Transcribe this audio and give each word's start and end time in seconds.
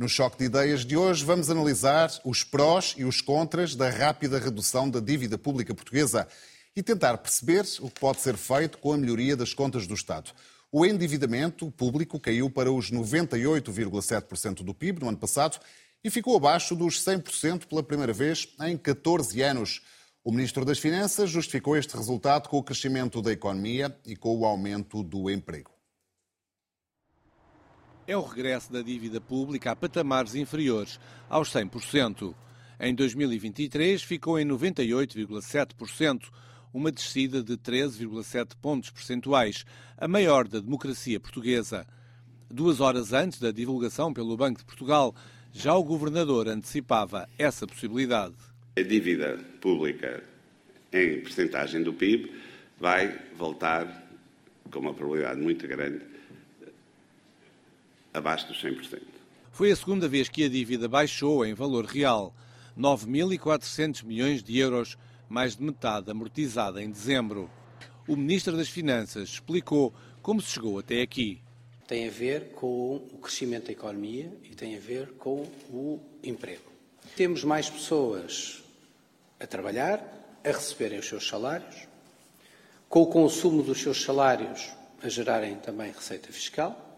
No 0.00 0.08
Choque 0.08 0.38
de 0.38 0.44
Ideias 0.44 0.82
de 0.82 0.96
hoje, 0.96 1.22
vamos 1.22 1.50
analisar 1.50 2.10
os 2.24 2.42
prós 2.42 2.94
e 2.96 3.04
os 3.04 3.20
contras 3.20 3.76
da 3.76 3.90
rápida 3.90 4.38
redução 4.38 4.88
da 4.88 4.98
dívida 4.98 5.36
pública 5.36 5.74
portuguesa 5.74 6.26
e 6.74 6.82
tentar 6.82 7.18
perceber 7.18 7.66
o 7.80 7.90
que 7.90 8.00
pode 8.00 8.22
ser 8.22 8.34
feito 8.38 8.78
com 8.78 8.94
a 8.94 8.96
melhoria 8.96 9.36
das 9.36 9.52
contas 9.52 9.86
do 9.86 9.92
Estado. 9.92 10.30
O 10.72 10.86
endividamento 10.86 11.70
público 11.72 12.18
caiu 12.18 12.48
para 12.48 12.72
os 12.72 12.90
98,7% 12.90 14.62
do 14.62 14.72
PIB 14.72 15.02
no 15.02 15.08
ano 15.10 15.18
passado 15.18 15.60
e 16.02 16.08
ficou 16.08 16.34
abaixo 16.34 16.74
dos 16.74 17.04
100% 17.04 17.66
pela 17.66 17.82
primeira 17.82 18.14
vez 18.14 18.48
em 18.62 18.78
14 18.78 19.42
anos. 19.42 19.82
O 20.24 20.32
Ministro 20.32 20.64
das 20.64 20.78
Finanças 20.78 21.28
justificou 21.28 21.76
este 21.76 21.94
resultado 21.94 22.48
com 22.48 22.56
o 22.56 22.64
crescimento 22.64 23.20
da 23.20 23.32
economia 23.32 23.94
e 24.06 24.16
com 24.16 24.34
o 24.34 24.46
aumento 24.46 25.02
do 25.02 25.28
emprego 25.28 25.70
é 28.10 28.16
o 28.16 28.22
regresso 28.22 28.72
da 28.72 28.82
dívida 28.82 29.20
pública 29.20 29.70
a 29.70 29.76
patamares 29.76 30.34
inferiores 30.34 30.98
aos 31.28 31.48
100%. 31.52 32.34
Em 32.80 32.92
2023 32.92 34.02
ficou 34.02 34.36
em 34.36 34.44
98,7%, 34.44 36.28
uma 36.74 36.90
descida 36.90 37.40
de 37.40 37.56
13,7 37.56 38.56
pontos 38.60 38.90
percentuais, 38.90 39.64
a 39.96 40.08
maior 40.08 40.48
da 40.48 40.58
democracia 40.58 41.20
portuguesa. 41.20 41.86
Duas 42.50 42.80
horas 42.80 43.12
antes 43.12 43.38
da 43.38 43.52
divulgação 43.52 44.12
pelo 44.12 44.36
Banco 44.36 44.58
de 44.58 44.64
Portugal, 44.64 45.14
já 45.52 45.76
o 45.76 45.84
governador 45.84 46.48
antecipava 46.48 47.28
essa 47.38 47.64
possibilidade. 47.64 48.34
A 48.76 48.82
dívida 48.82 49.38
pública 49.60 50.24
em 50.92 51.20
percentagem 51.20 51.84
do 51.84 51.92
PIB 51.92 52.32
vai 52.76 53.16
voltar, 53.36 54.04
com 54.68 54.80
uma 54.80 54.94
probabilidade 54.94 55.40
muito 55.40 55.68
grande, 55.68 56.09
abaixo 58.12 58.46
dos 58.48 58.62
100%. 58.62 59.00
Foi 59.52 59.70
a 59.70 59.76
segunda 59.76 60.08
vez 60.08 60.28
que 60.28 60.44
a 60.44 60.48
dívida 60.48 60.88
baixou 60.88 61.44
em 61.44 61.54
valor 61.54 61.84
real, 61.84 62.34
9.400 62.78 64.04
milhões 64.04 64.42
de 64.42 64.58
euros, 64.58 64.96
mais 65.28 65.56
de 65.56 65.62
metade 65.62 66.10
amortizada 66.10 66.82
em 66.82 66.90
dezembro. 66.90 67.50
O 68.08 68.16
Ministro 68.16 68.56
das 68.56 68.68
Finanças 68.68 69.28
explicou 69.30 69.92
como 70.22 70.40
se 70.40 70.52
chegou 70.52 70.78
até 70.78 71.02
aqui. 71.02 71.40
Tem 71.86 72.06
a 72.06 72.10
ver 72.10 72.52
com 72.52 72.96
o 72.96 73.18
crescimento 73.18 73.66
da 73.66 73.72
economia 73.72 74.32
e 74.44 74.54
tem 74.54 74.76
a 74.76 74.80
ver 74.80 75.12
com 75.18 75.42
o 75.68 76.00
emprego. 76.22 76.70
Temos 77.16 77.44
mais 77.44 77.68
pessoas 77.68 78.62
a 79.38 79.46
trabalhar, 79.46 80.00
a 80.44 80.48
receberem 80.48 80.98
os 80.98 81.06
seus 81.06 81.26
salários, 81.26 81.88
com 82.88 83.02
o 83.02 83.06
consumo 83.06 83.62
dos 83.62 83.80
seus 83.80 84.02
salários 84.02 84.70
a 85.02 85.08
gerarem 85.08 85.56
também 85.56 85.92
receita 85.92 86.32
fiscal 86.32 86.89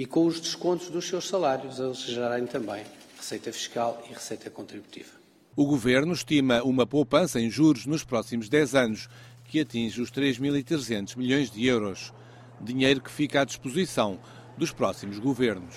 e 0.00 0.06
com 0.06 0.24
os 0.24 0.40
descontos 0.40 0.88
dos 0.88 1.06
seus 1.06 1.28
salários, 1.28 1.78
a 1.78 1.92
gerarem 1.92 2.46
também 2.46 2.86
receita 3.18 3.52
fiscal 3.52 4.02
e 4.08 4.14
receita 4.14 4.48
contributiva. 4.48 5.10
O 5.54 5.66
Governo 5.66 6.14
estima 6.14 6.62
uma 6.62 6.86
poupança 6.86 7.38
em 7.38 7.50
juros 7.50 7.84
nos 7.84 8.02
próximos 8.02 8.48
10 8.48 8.74
anos, 8.74 9.10
que 9.44 9.60
atinge 9.60 10.00
os 10.00 10.10
3.300 10.10 11.18
milhões 11.18 11.50
de 11.50 11.66
euros. 11.66 12.14
Dinheiro 12.62 13.02
que 13.02 13.10
fica 13.10 13.42
à 13.42 13.44
disposição 13.44 14.18
dos 14.56 14.72
próximos 14.72 15.18
governos. 15.18 15.76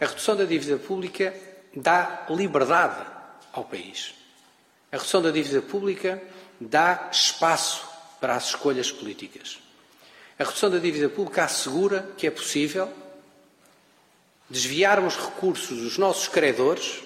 A 0.00 0.06
redução 0.06 0.36
da 0.36 0.44
dívida 0.44 0.76
pública 0.76 1.34
dá 1.74 2.24
liberdade 2.30 3.04
ao 3.52 3.64
país. 3.64 4.14
A 4.92 4.96
redução 4.96 5.20
da 5.20 5.32
dívida 5.32 5.60
pública 5.60 6.22
dá 6.60 7.08
espaço 7.10 7.84
para 8.20 8.36
as 8.36 8.50
escolhas 8.50 8.92
políticas. 8.92 9.58
A 10.38 10.44
redução 10.44 10.70
da 10.70 10.78
dívida 10.78 11.08
pública 11.08 11.42
assegura 11.42 12.08
que 12.16 12.28
é 12.28 12.30
possível 12.30 12.88
desviarmos 14.48 15.16
recursos 15.16 15.80
dos 15.82 15.98
nossos 15.98 16.28
credores 16.28 17.02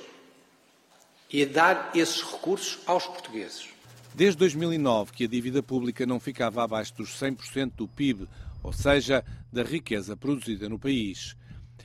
e 1.32 1.42
a 1.42 1.46
dar 1.46 1.90
esses 1.94 2.22
recursos 2.22 2.78
aos 2.86 3.06
portugueses. 3.06 3.68
Desde 4.14 4.38
2009 4.38 5.12
que 5.12 5.24
a 5.24 5.28
dívida 5.28 5.62
pública 5.62 6.04
não 6.04 6.20
ficava 6.20 6.62
abaixo 6.62 6.94
dos 6.94 7.10
100% 7.10 7.72
do 7.76 7.88
PIB, 7.88 8.28
ou 8.62 8.72
seja, 8.72 9.24
da 9.52 9.62
riqueza 9.62 10.16
produzida 10.16 10.68
no 10.68 10.78
país. 10.78 11.36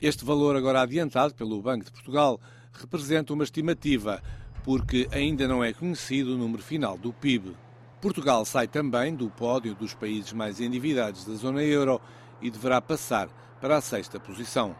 Este 0.02 0.24
valor 0.24 0.56
agora 0.56 0.82
adiantado 0.82 1.34
pelo 1.34 1.62
Banco 1.62 1.86
de 1.86 1.92
Portugal 1.92 2.38
representa 2.72 3.32
uma 3.32 3.44
estimativa, 3.44 4.22
porque 4.62 5.08
ainda 5.10 5.48
não 5.48 5.64
é 5.64 5.72
conhecido 5.72 6.34
o 6.34 6.38
número 6.38 6.62
final 6.62 6.98
do 6.98 7.12
PIB. 7.12 7.56
Portugal 8.00 8.44
sai 8.44 8.68
também 8.68 9.14
do 9.14 9.30
pódio 9.30 9.74
dos 9.74 9.94
países 9.94 10.32
mais 10.32 10.60
endividados 10.60 11.24
da 11.24 11.34
zona 11.34 11.62
euro 11.62 12.00
e 12.42 12.50
deverá 12.50 12.80
passar 12.80 13.28
para 13.58 13.78
a 13.78 13.80
sexta 13.80 14.20
posição. 14.20 14.76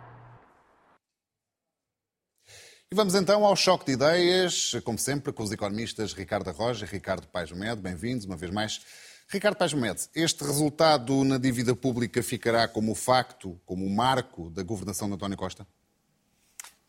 E 2.88 2.94
vamos 2.94 3.16
então 3.16 3.44
ao 3.44 3.56
choque 3.56 3.84
de 3.84 3.92
ideias, 3.94 4.70
como 4.84 4.96
sempre, 4.96 5.32
com 5.32 5.42
os 5.42 5.50
economistas 5.50 6.12
Ricardo 6.12 6.52
Roja 6.52 6.84
e 6.84 6.88
Ricardo 6.88 7.26
Paes 7.26 7.50
Med. 7.50 7.82
Bem-vindos 7.82 8.26
uma 8.26 8.36
vez 8.36 8.52
mais. 8.52 8.80
Ricardo 9.28 9.56
Paes 9.56 9.74
Med, 9.74 10.00
este 10.14 10.44
resultado 10.44 11.24
na 11.24 11.36
dívida 11.36 11.74
pública 11.74 12.22
ficará 12.22 12.68
como 12.68 12.94
facto, 12.94 13.60
como 13.66 13.84
o 13.84 13.90
marco 13.90 14.50
da 14.50 14.62
governação 14.62 15.08
de 15.08 15.14
António 15.14 15.36
Costa? 15.36 15.66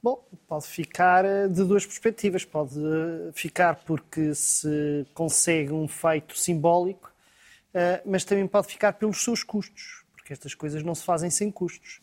Bom, 0.04 0.24
pode 0.48 0.68
ficar 0.68 1.26
eh, 1.26 1.48
de 1.48 1.64
duas 1.64 1.84
perspectivas. 1.84 2.46
Pode 2.46 2.78
eh, 2.78 3.32
ficar 3.34 3.78
porque 3.84 4.36
se 4.36 5.04
consegue 5.16 5.72
um 5.72 5.88
feito 5.88 6.38
simbólico, 6.38 7.12
eh, 7.74 8.04
mas 8.06 8.24
também 8.24 8.46
pode 8.46 8.68
ficar 8.68 8.94
pelos 8.94 9.24
seus 9.24 9.42
custos, 9.42 10.04
porque 10.12 10.32
estas 10.32 10.54
coisas 10.54 10.84
não 10.84 10.94
se 10.94 11.04
fazem 11.04 11.32
sem 11.32 11.50
custos. 11.50 12.02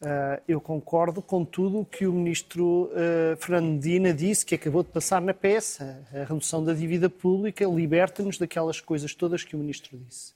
Uh, 0.00 0.40
eu 0.48 0.62
concordo 0.62 1.20
com 1.20 1.44
tudo 1.44 1.80
o 1.80 1.84
que 1.84 2.06
o 2.06 2.12
ministro 2.12 2.90
uh, 2.90 4.14
disse, 4.16 4.46
que 4.46 4.54
acabou 4.54 4.82
de 4.82 4.88
passar 4.88 5.20
na 5.20 5.34
peça. 5.34 6.02
A 6.14 6.24
redução 6.24 6.64
da 6.64 6.72
dívida 6.72 7.10
pública 7.10 7.66
liberta-nos 7.66 8.38
daquelas 8.38 8.80
coisas 8.80 9.14
todas 9.14 9.44
que 9.44 9.54
o 9.54 9.58
ministro 9.58 9.98
disse. 9.98 10.32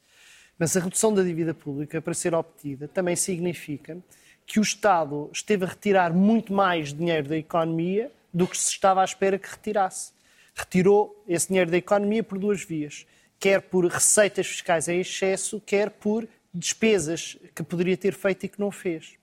Mas 0.59 0.77
a 0.77 0.81
redução 0.81 1.15
da 1.15 1.23
dívida 1.23 1.55
pública, 1.55 2.03
para 2.03 2.13
ser 2.13 2.35
obtida, 2.35 2.87
também 2.87 3.17
significa 3.17 3.97
que 4.45 4.61
o 4.61 4.63
Estado 4.63 5.31
esteve 5.33 5.65
a 5.65 5.69
retirar 5.69 6.13
muito 6.13 6.53
mais 6.53 6.93
dinheiro 6.93 7.29
da 7.29 7.37
economia 7.39 8.13
do 8.35 8.47
que 8.47 8.59
se 8.59 8.71
estava 8.71 9.01
à 9.01 9.05
espera 9.05 9.39
que 9.39 9.49
retirasse. 9.49 10.13
Retirou 10.55 11.25
esse 11.27 11.49
dinheiro 11.49 11.71
da 11.71 11.79
economia 11.79 12.23
por 12.23 12.39
duas 12.39 12.63
vias. 12.63 13.07
Quer 13.41 13.63
por 13.63 13.87
receitas 13.87 14.47
fiscais 14.47 14.89
em 14.89 15.01
excesso, 15.01 15.59
quer 15.59 15.89
por 15.89 16.29
despesas 16.53 17.39
que 17.55 17.63
poderia 17.63 17.97
ter 17.97 18.13
feito 18.13 18.45
e 18.45 18.49
que 18.49 18.61
não 18.61 18.71
fez. 18.71 19.19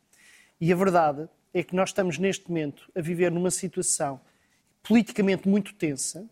E 0.61 0.72
a 0.72 0.75
verdade 0.75 1.27
é 1.51 1.63
que 1.63 1.75
nós 1.75 1.89
estamos 1.89 2.19
neste 2.19 2.47
momento 2.47 2.88
a 2.95 3.01
viver 3.01 3.31
numa 3.31 3.49
situação 3.49 4.22
politicamente 4.83 5.49
muito 5.49 5.73
tensa. 5.73 6.23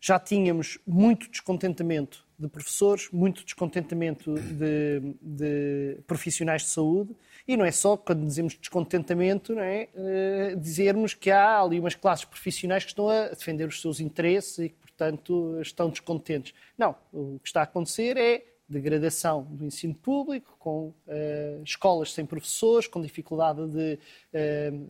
Já 0.00 0.18
tínhamos 0.18 0.78
muito 0.86 1.30
descontentamento 1.30 2.24
de 2.38 2.48
professores, 2.48 3.10
muito 3.12 3.44
descontentamento 3.44 4.34
de, 4.34 5.14
de, 5.20 5.98
profissionais 6.06 6.62
de 6.62 6.68
saúde, 6.68 7.14
e 7.46 7.54
não 7.54 7.66
é 7.66 7.70
só 7.70 7.98
quando 7.98 8.26
dizemos 8.26 8.54
descontentamento, 8.54 9.54
não 9.54 9.62
é, 9.62 9.88
uh, 9.94 10.56
dizermos 10.56 11.12
que 11.12 11.30
há 11.30 11.60
ali 11.60 11.78
umas 11.78 11.94
classes 11.94 12.24
profissionais 12.24 12.82
que 12.82 12.90
estão 12.90 13.08
a 13.10 13.28
defender 13.28 13.68
os 13.68 13.80
seus 13.80 14.00
interesses 14.00 14.58
e 14.58 14.68
que, 14.70 14.76
portanto, 14.80 15.58
estão 15.60 15.90
descontentes. 15.90 16.54
Não, 16.78 16.94
o 17.12 17.38
que 17.42 17.48
está 17.48 17.60
a 17.60 17.64
acontecer 17.64 18.16
é 18.16 18.42
degradação 18.68 19.44
do 19.44 19.64
ensino 19.64 19.94
público, 19.94 20.56
com 20.58 20.88
uh, 20.88 21.62
escolas 21.64 22.12
sem 22.12 22.26
professores, 22.26 22.88
com 22.88 23.00
dificuldade 23.00 23.66
de 23.68 23.98
uh, 24.34 24.88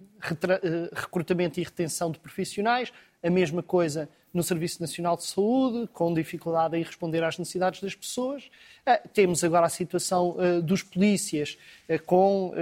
recrutamento 0.92 1.60
e 1.60 1.62
retenção 1.62 2.10
de 2.10 2.18
profissionais, 2.18 2.92
a 3.22 3.30
mesma 3.30 3.62
coisa 3.62 4.08
no 4.36 4.42
Serviço 4.42 4.80
Nacional 4.80 5.16
de 5.16 5.24
Saúde, 5.24 5.88
com 5.92 6.12
dificuldade 6.12 6.76
em 6.76 6.82
responder 6.82 7.24
às 7.24 7.38
necessidades 7.38 7.80
das 7.80 7.94
pessoas. 7.94 8.44
Uh, 8.86 9.08
temos 9.12 9.42
agora 9.42 9.66
a 9.66 9.70
situação 9.70 10.36
dos 10.62 10.82
polícias, 10.82 11.58
com 12.04 12.52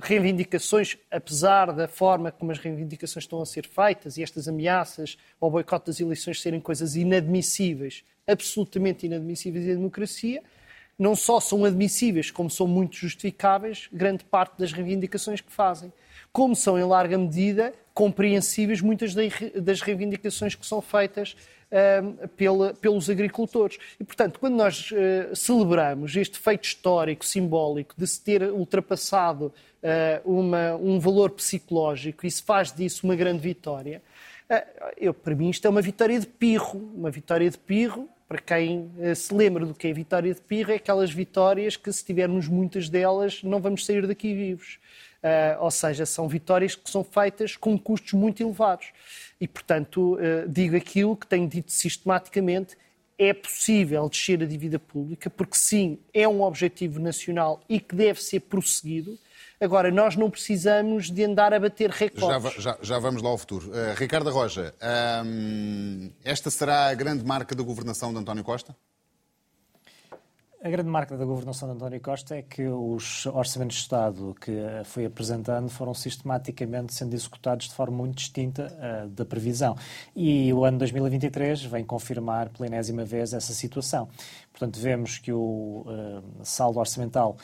reivindicações, 0.00 0.96
apesar 1.10 1.72
da 1.72 1.86
forma 1.86 2.30
como 2.30 2.52
as 2.52 2.58
reivindicações 2.58 3.24
estão 3.24 3.42
a 3.42 3.46
ser 3.46 3.66
feitas 3.66 4.16
e 4.16 4.22
estas 4.22 4.48
ameaças 4.48 5.18
ao 5.40 5.50
boicote 5.50 5.86
das 5.86 6.00
eleições 6.00 6.40
serem 6.40 6.60
coisas 6.60 6.96
inadmissíveis 6.96 8.04
absolutamente 8.26 9.06
inadmissíveis 9.06 9.66
em 9.66 9.74
democracia. 9.74 10.42
Não 10.98 11.16
só 11.16 11.40
são 11.40 11.64
admissíveis, 11.64 12.30
como 12.30 12.50
são 12.50 12.66
muito 12.66 12.96
justificáveis, 12.96 13.88
grande 13.92 14.24
parte 14.24 14.58
das 14.58 14.72
reivindicações 14.72 15.40
que 15.40 15.50
fazem. 15.50 15.92
Como 16.32 16.54
são, 16.54 16.78
em 16.78 16.84
larga 16.84 17.16
medida, 17.18 17.72
compreensíveis 17.92 18.80
muitas 18.80 19.14
das 19.14 19.80
reivindicações 19.80 20.54
que 20.54 20.66
são 20.66 20.82
feitas 20.82 21.36
uh, 21.70 22.28
pela, 22.28 22.74
pelos 22.74 23.08
agricultores. 23.08 23.78
E, 23.98 24.04
portanto, 24.04 24.40
quando 24.40 24.54
nós 24.54 24.90
uh, 24.90 25.34
celebramos 25.34 26.14
este 26.16 26.38
feito 26.38 26.64
histórico, 26.64 27.24
simbólico, 27.24 27.94
de 27.96 28.06
se 28.06 28.20
ter 28.20 28.42
ultrapassado 28.50 29.52
uh, 29.82 30.30
uma, 30.38 30.74
um 30.74 30.98
valor 30.98 31.30
psicológico 31.30 32.26
e 32.26 32.30
se 32.30 32.42
faz 32.42 32.72
disso 32.72 33.06
uma 33.06 33.16
grande 33.16 33.40
vitória, 33.40 34.02
eu, 34.98 35.14
para 35.14 35.34
mim 35.34 35.48
isto 35.48 35.66
é 35.66 35.70
uma 35.70 35.80
vitória 35.80 36.20
de 36.20 36.26
pirro, 36.26 36.78
uma 36.94 37.10
vitória 37.10 37.48
de 37.48 37.56
pirro 37.56 38.08
para 38.34 38.42
quem 38.42 38.90
uh, 38.98 39.14
se 39.14 39.32
lembra 39.32 39.64
do 39.64 39.72
que 39.72 39.86
é 39.86 39.92
vitória 39.92 40.34
de 40.34 40.40
pirra, 40.40 40.72
é 40.72 40.76
aquelas 40.76 41.12
vitórias 41.12 41.76
que, 41.76 41.92
se 41.92 42.04
tivermos 42.04 42.48
muitas 42.48 42.88
delas, 42.88 43.44
não 43.44 43.60
vamos 43.60 43.86
sair 43.86 44.08
daqui 44.08 44.34
vivos. 44.34 44.80
Uh, 45.22 45.62
ou 45.62 45.70
seja, 45.70 46.04
são 46.04 46.26
vitórias 46.26 46.74
que 46.74 46.90
são 46.90 47.04
feitas 47.04 47.56
com 47.56 47.78
custos 47.78 48.12
muito 48.14 48.42
elevados. 48.42 48.88
E, 49.40 49.46
portanto, 49.46 50.14
uh, 50.14 50.48
digo 50.48 50.76
aquilo 50.76 51.16
que 51.16 51.28
tenho 51.28 51.46
dito 51.46 51.70
sistematicamente: 51.70 52.76
é 53.16 53.32
possível 53.32 54.08
descer 54.08 54.42
a 54.42 54.46
dívida 54.46 54.80
pública, 54.80 55.30
porque 55.30 55.56
sim, 55.56 56.00
é 56.12 56.26
um 56.26 56.42
objetivo 56.42 56.98
nacional 56.98 57.62
e 57.68 57.78
que 57.78 57.94
deve 57.94 58.20
ser 58.20 58.40
prosseguido. 58.40 59.16
Agora, 59.60 59.90
nós 59.90 60.16
não 60.16 60.28
precisamos 60.28 61.10
de 61.10 61.24
andar 61.24 61.54
a 61.54 61.60
bater 61.60 61.90
recordes. 61.90 62.54
Já, 62.54 62.60
já, 62.60 62.78
já 62.82 62.98
vamos 62.98 63.22
lá 63.22 63.30
ao 63.30 63.38
futuro. 63.38 63.70
Uh, 63.70 63.94
Ricardo 63.96 64.30
Roja, 64.30 64.74
um, 65.24 66.10
esta 66.24 66.50
será 66.50 66.88
a 66.88 66.94
grande 66.94 67.24
marca 67.24 67.54
da 67.54 67.62
governação 67.62 68.12
de 68.12 68.18
António 68.18 68.42
Costa? 68.42 68.74
A 70.64 70.70
grande 70.70 70.88
marca 70.88 71.14
da 71.14 71.26
governação 71.26 71.68
de 71.68 71.74
António 71.74 72.00
Costa 72.00 72.36
é 72.36 72.40
que 72.40 72.66
os 72.66 73.26
orçamentos 73.26 73.76
de 73.76 73.82
Estado 73.82 74.34
que 74.40 74.50
foi 74.84 75.04
apresentando 75.04 75.68
foram 75.68 75.92
sistematicamente 75.92 76.94
sendo 76.94 77.12
executados 77.12 77.68
de 77.68 77.74
forma 77.74 77.98
muito 77.98 78.16
distinta 78.16 78.72
uh, 78.72 79.08
da 79.10 79.26
previsão. 79.26 79.76
E 80.16 80.50
o 80.54 80.64
ano 80.64 80.78
2023 80.78 81.64
vem 81.64 81.84
confirmar 81.84 82.48
pela 82.48 82.66
enésima 82.66 83.04
vez 83.04 83.34
essa 83.34 83.52
situação. 83.52 84.08
Portanto, 84.50 84.80
vemos 84.80 85.18
que 85.18 85.34
o 85.34 85.84
uh, 85.86 86.22
saldo 86.42 86.78
orçamental 86.78 87.36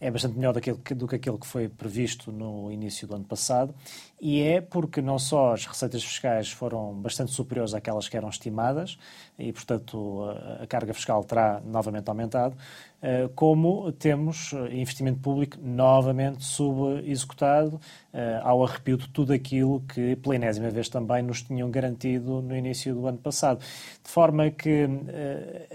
é 0.00 0.10
bastante 0.10 0.36
melhor 0.36 0.52
do 0.52 0.60
que, 0.60 0.72
que 0.74 1.14
aquele 1.16 1.38
que 1.38 1.46
foi 1.46 1.68
previsto 1.68 2.30
no 2.30 2.70
início 2.70 3.06
do 3.06 3.14
ano 3.14 3.24
passado, 3.24 3.74
e 4.20 4.42
é 4.42 4.60
porque 4.60 5.00
não 5.00 5.18
só 5.18 5.52
as 5.52 5.66
receitas 5.66 6.02
fiscais 6.02 6.50
foram 6.50 6.94
bastante 6.94 7.32
superiores 7.32 7.74
àquelas 7.74 8.08
que 8.08 8.16
eram 8.16 8.28
estimadas, 8.28 8.98
e 9.38 9.52
portanto 9.52 10.24
a 10.60 10.66
carga 10.66 10.92
fiscal 10.92 11.22
terá 11.24 11.60
novamente 11.64 12.08
aumentado, 12.08 12.56
eh, 13.00 13.28
como 13.36 13.92
temos 13.92 14.52
eh, 14.52 14.74
investimento 14.76 15.20
público 15.20 15.56
novamente 15.62 16.44
subexecutado, 16.44 17.80
eh, 18.12 18.40
ao 18.42 18.64
arrepio 18.64 18.96
de 18.96 19.08
tudo 19.10 19.32
aquilo 19.32 19.80
que, 19.82 20.16
pela 20.16 20.34
enésima 20.34 20.68
vez 20.68 20.88
também, 20.88 21.22
nos 21.22 21.42
tinham 21.42 21.70
garantido 21.70 22.42
no 22.42 22.56
início 22.56 22.92
do 22.94 23.06
ano 23.06 23.18
passado. 23.18 23.60
De 23.60 24.10
forma 24.10 24.50
que 24.50 24.88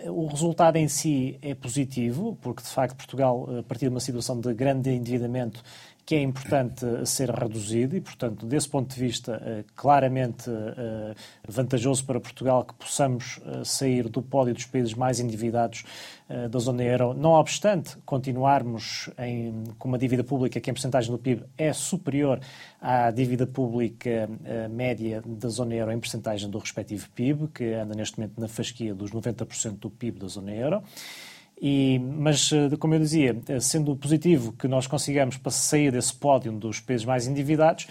o 0.07 0.25
resultado 0.27 0.75
em 0.75 0.87
si 0.89 1.37
é 1.41 1.55
positivo, 1.55 2.37
porque 2.41 2.61
de 2.61 2.69
facto 2.69 2.97
Portugal, 2.97 3.47
a 3.59 3.63
partir 3.63 3.85
de 3.85 3.91
uma 3.91 3.99
situação 4.01 4.39
de 4.39 4.53
grande 4.53 4.89
endividamento, 4.89 5.63
que 6.05 6.15
é 6.15 6.21
importante 6.21 6.85
ser 7.05 7.29
reduzido 7.29 7.95
e, 7.95 8.01
portanto, 8.01 8.45
desse 8.45 8.67
ponto 8.67 8.93
de 8.93 8.99
vista, 8.99 9.41
eh, 9.45 9.63
claramente 9.73 10.49
eh, 10.49 11.13
vantajoso 11.47 12.05
para 12.05 12.19
Portugal 12.19 12.65
que 12.65 12.73
possamos 12.73 13.39
eh, 13.45 13.63
sair 13.63 14.09
do 14.09 14.21
pódio 14.21 14.53
dos 14.53 14.65
países 14.65 14.93
mais 14.93 15.19
endividados 15.19 15.83
da 16.49 16.57
zona 16.57 16.81
euro, 16.81 17.13
não 17.13 17.31
obstante 17.31 17.95
continuarmos 18.05 19.09
em, 19.19 19.65
com 19.77 19.89
uma 19.89 19.99
dívida 19.99 20.23
pública 20.23 20.59
que, 20.59 20.71
em 20.71 20.73
porcentagem 20.73 21.11
do 21.11 21.17
PIB, 21.19 21.43
é 21.55 21.71
superior 21.73 22.39
à 22.81 23.11
dívida 23.11 23.45
pública 23.45 24.27
média 24.71 25.21
da 25.23 25.49
zona 25.49 25.75
euro 25.75 25.91
em 25.91 25.99
porcentagem 25.99 26.49
do 26.49 26.57
respectivo 26.57 27.07
PIB, 27.13 27.49
que 27.49 27.73
anda 27.73 27.93
neste 27.93 28.17
momento 28.17 28.39
na 28.39 28.47
fasquia 28.47 28.95
dos 28.95 29.11
90% 29.11 29.77
do 29.77 29.91
PIB 29.91 30.19
da 30.21 30.27
zona 30.27 30.51
euro. 30.53 30.81
E, 31.65 31.97
mas, 31.97 32.51
eh, 32.51 32.75
como 32.77 32.93
eu 32.93 32.99
dizia, 32.99 33.41
eh, 33.47 33.57
sendo 33.57 33.95
positivo 33.95 34.51
que 34.51 34.67
nós 34.67 34.85
consigamos 34.85 35.39
sair 35.49 35.93
desse 35.93 36.13
pódio 36.13 36.51
dos 36.51 36.81
países 36.81 37.05
mais 37.05 37.25
endividados, 37.25 37.87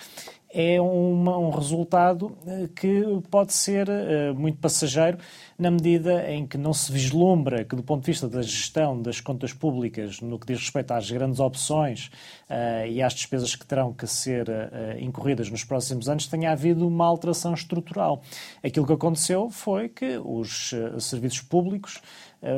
é 0.52 0.81
um 0.81 1.50
resultado 1.50 2.37
eh, 2.46 2.69
que 2.75 3.02
pode 3.31 3.52
ser 3.52 3.88
muito 4.37 4.58
passageiro 4.58 5.19
na 5.62 5.70
medida 5.70 6.28
em 6.31 6.44
que 6.46 6.58
não 6.58 6.75
se 6.75 6.90
vislumbra 6.90 7.64
que, 7.64 7.76
do 7.76 7.82
ponto 7.84 8.00
de 8.00 8.06
vista 8.06 8.28
da 8.28 8.43
gestão 8.43 9.00
das 9.00 9.20
contas 9.20 9.52
públicas, 9.52 10.20
no 10.20 10.38
que 10.38 10.46
diz 10.46 10.58
respeito 10.58 10.93
às 10.93 11.08
grandes 11.10 11.38
opções 11.38 12.10
uh, 12.50 12.87
e 12.88 13.00
às 13.00 13.14
despesas 13.14 13.54
que 13.54 13.64
terão 13.64 13.93
que 13.93 14.06
ser 14.06 14.49
uh, 14.49 14.99
incorridas 14.99 15.49
nos 15.50 15.64
próximos 15.64 16.08
anos, 16.08 16.26
tenha 16.26 16.50
havido 16.50 16.87
uma 16.87 17.06
alteração 17.06 17.55
estrutural. 17.55 18.22
Aquilo 18.62 18.87
que 18.87 18.93
aconteceu 18.93 19.50
foi 19.50 19.88
que 19.88 20.19
os 20.19 20.72
uh, 20.72 21.00
serviços 21.00 21.40
públicos 21.43 22.00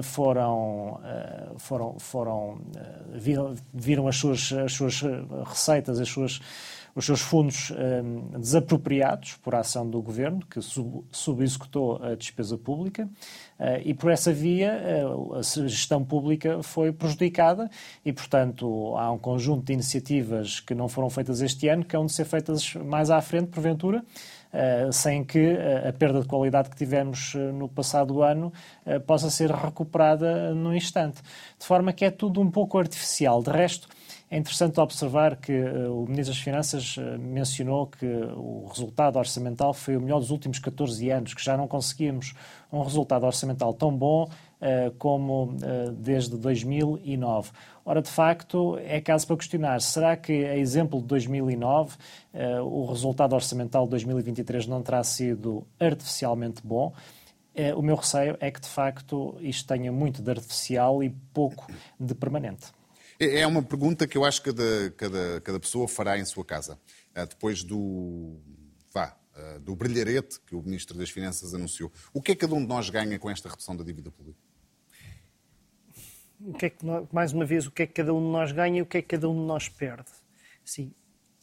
foram, 0.03 0.99
foram, 1.59 1.99
foram 1.99 2.59
viram, 3.13 3.55
viram 3.71 4.09
as, 4.09 4.17
suas, 4.17 4.51
as 4.51 4.73
suas 4.73 5.03
receitas, 5.45 6.01
as 6.01 6.09
suas, 6.09 6.41
os 6.95 7.05
seus 7.05 7.21
fundos 7.21 7.73
desapropriados 8.39 9.35
por 9.43 9.55
ação 9.55 9.89
do 9.89 10.01
governo, 10.01 10.41
que 10.49 10.61
sub, 10.61 11.05
subexecutou 11.11 12.03
a 12.03 12.15
despesa 12.15 12.57
pública, 12.57 13.09
e 13.85 13.93
por 13.95 14.11
essa 14.11 14.33
via 14.33 15.05
a 15.33 15.43
gestão 15.43 16.05
pública 16.05 16.63
foi 16.63 16.93
prejudicada 16.93 17.71
e, 18.05 18.13
portanto, 18.13 18.95
há 18.97 19.11
um 19.11 19.19
conjunto 19.19 19.65
de 19.65 19.73
iniciativas 19.73 20.61
que 20.61 20.75
não 20.75 20.89
foram 20.89 21.11
feitas 21.11 21.41
este 21.41 21.69
ano 21.69 21.85
que 21.85 21.97
hão 21.97 22.07
de 22.07 22.13
ser 22.13 22.25
feitas 22.25 22.75
mais 22.75 23.11
à 23.11 23.21
frente, 23.21 23.49
porventura, 23.49 24.05
eh, 24.53 24.89
sem 24.93 25.25
que 25.25 25.57
a 25.89 25.93
perda 25.93 26.21
de 26.21 26.29
qualidade 26.29 26.71
que 26.71 26.77
tivemos 26.77 27.35
no 27.55 27.69
passado 27.69 28.23
ano 28.23 28.53
possa 29.07 29.31
ser 29.31 29.51
recuperada 29.51 30.55
no 30.55 30.75
instante. 30.75 31.21
De 31.59 31.67
forma 31.67 31.93
que 31.93 32.05
é 32.05 32.11
tudo 32.11 32.41
um 32.41 32.51
pouco 32.51 32.79
artificial. 32.79 33.43
De 33.43 33.51
resto, 33.51 33.89
é 34.31 34.39
interessante 34.39 34.81
observar 34.81 35.37
que 35.37 35.53
o 35.53 36.07
Ministro 36.07 36.35
das 36.35 36.43
Finanças 36.43 36.97
mencionou 37.19 37.87
que 37.87 38.07
o 38.07 38.67
resultado 38.69 39.17
orçamental 39.17 39.73
foi 39.73 39.97
o 39.97 40.01
melhor 40.01 40.19
dos 40.19 40.31
últimos 40.31 40.59
14 40.59 41.11
anos, 41.11 41.35
que 41.35 41.45
já 41.45 41.57
não 41.57 41.69
conseguimos 41.69 42.35
um 42.73 42.83
resultado 42.83 43.27
orçamental 43.27 43.73
tão 43.73 43.97
bom 43.97 44.29
como 44.99 45.55
desde 46.01 46.37
2009. 46.37 47.51
Ora, 47.87 48.01
de 48.01 48.09
facto, 48.09 48.79
é 48.79 49.01
caso 49.01 49.27
para 49.27 49.37
questionar: 49.37 49.81
será 49.83 50.17
que, 50.17 50.33
a 50.33 50.57
exemplo 50.57 51.01
de 51.01 51.07
2009, 51.07 51.97
eh, 52.33 52.61
o 52.61 52.87
resultado 52.87 53.35
orçamental 53.35 53.85
de 53.85 53.91
2023 53.91 54.67
não 54.67 54.83
terá 54.83 55.05
sido 55.05 55.67
artificialmente 55.79 56.63
bom? 56.65 56.95
Eh, 57.55 57.75
o 57.75 57.83
meu 57.83 57.97
receio 57.97 58.39
é 58.41 58.51
que, 58.51 58.61
de 58.61 58.69
facto, 58.69 59.37
isto 59.41 59.69
tenha 59.69 59.93
muito 59.93 60.23
de 60.23 60.31
artificial 60.31 61.03
e 61.03 61.11
pouco 61.35 61.71
de 62.01 62.15
permanente. 62.15 62.69
É, 63.19 63.41
é 63.41 63.47
uma 63.47 63.63
pergunta 63.63 64.07
que 64.07 64.17
eu 64.17 64.25
acho 64.25 64.43
que 64.43 64.53
cada, 64.53 64.91
cada, 64.97 65.41
cada 65.41 65.61
pessoa 65.61 65.87
fará 65.89 66.19
em 66.19 66.25
sua 66.25 66.45
casa. 66.45 66.79
Eh, 67.15 67.27
depois 67.27 67.63
do, 67.63 68.37
vá, 68.93 69.17
do 69.63 69.75
brilharete 69.75 70.41
que 70.47 70.55
o 70.55 70.63
Ministro 70.63 70.97
das 70.97 71.11
Finanças 71.11 71.55
anunciou. 71.55 71.93
O 72.13 72.23
que 72.23 72.33
é 72.33 72.35
que 72.35 72.43
cada 72.43 72.55
um 72.55 72.61
de 72.61 72.69
nós 72.69 72.91
ganha 72.91 73.19
com 73.19 73.31
esta 73.31 73.49
redução 73.49 73.77
da 73.77 73.85
dívida 73.85 74.11
pública? 74.11 74.39
o 76.45 76.53
que 76.53 76.67
é 76.67 76.71
que 76.71 76.85
nós, 76.85 77.07
mais 77.11 77.33
uma 77.33 77.45
vez, 77.45 77.67
o 77.67 77.71
que 77.71 77.83
é 77.83 77.87
que 77.87 77.95
cada 77.95 78.13
um 78.13 78.21
de 78.21 78.31
nós 78.31 78.53
ganha 78.53 78.79
e 78.79 78.83
o 78.83 78.87
que 78.87 78.99
é 78.99 79.03
que 79.03 79.09
cada 79.09 79.29
um 79.29 79.35
de 79.35 79.47
nós 79.47 79.69
perde. 79.69 80.11
Sim, 80.65 80.93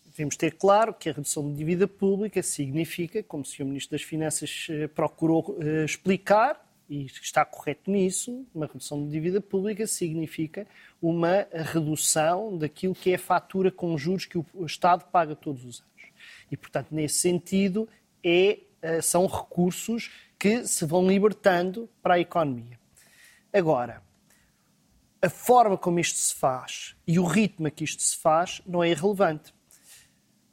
devemos 0.06 0.36
ter 0.36 0.58
claro 0.58 0.94
que 0.94 1.10
a 1.10 1.14
redução 1.14 1.50
de 1.50 1.58
dívida 1.58 1.88
pública 1.88 2.44
significa, 2.44 3.24
como 3.24 3.44
o 3.44 3.46
Sr. 3.46 3.66
Ministro 3.66 3.98
das 3.98 4.04
Finanças 4.04 4.68
eh, 4.70 4.88
procurou 4.88 5.58
eh, 5.60 5.86
explicar, 5.86 6.71
e 6.92 7.06
está 7.06 7.46
correto 7.46 7.90
nisso, 7.90 8.46
uma 8.54 8.66
redução 8.66 9.02
de 9.06 9.12
dívida 9.12 9.40
pública 9.40 9.88
significa 9.88 10.68
uma 11.02 11.48
redução 11.50 12.58
daquilo 12.58 12.94
que 12.94 13.12
é 13.12 13.16
a 13.16 13.20
fatura 13.20 13.72
com 13.72 13.98
juros 13.98 14.26
que 14.26 14.38
o 14.38 14.66
Estado 14.66 15.06
paga 15.06 15.34
todos 15.34 15.64
os 15.64 15.80
anos. 15.80 16.14
E, 16.52 16.58
portanto, 16.58 16.90
nesse 16.92 17.20
sentido, 17.20 17.88
é, 18.22 18.60
eh, 18.82 19.02
são 19.02 19.26
recursos 19.26 20.12
que 20.38 20.68
se 20.68 20.86
vão 20.86 21.08
libertando 21.08 21.90
para 22.04 22.16
a 22.16 22.20
economia. 22.20 22.78
Agora, 23.54 24.04
a 25.22 25.30
forma 25.30 25.78
como 25.78 25.98
isto 25.98 26.20
se 26.20 26.36
faz 26.36 26.94
e 27.08 27.18
o 27.18 27.24
ritmo 27.24 27.68
a 27.68 27.72
que 27.72 27.86
isto 27.86 28.02
se 28.02 28.18
faz 28.18 28.62
não 28.68 28.84
é 28.84 28.90
irrelevante. 28.90 29.54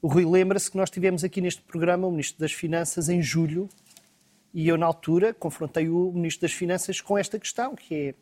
O 0.01 0.07
Rui 0.07 0.25
lembra-se 0.25 0.71
que 0.71 0.77
nós 0.77 0.89
tivemos 0.89 1.25
aqui 1.25 1.41
neste 1.41 1.63
programa 1.63 2.07
o 2.07 2.13
Ministro 2.13 2.39
das 2.39 2.53
Finanças 2.53 3.09
em 3.09 3.21
julho 3.21 3.69
e 4.53 4.69
eu, 4.69 4.77
na 4.77 4.87
altura, 4.87 5.35
confrontei 5.35 5.89
o 5.89 6.13
Ministro 6.13 6.43
das 6.43 6.53
Finanças 6.53 7.01
com 7.01 7.19
esta 7.19 7.39
questão, 7.39 7.75
que 7.75 7.95
é 7.95 8.15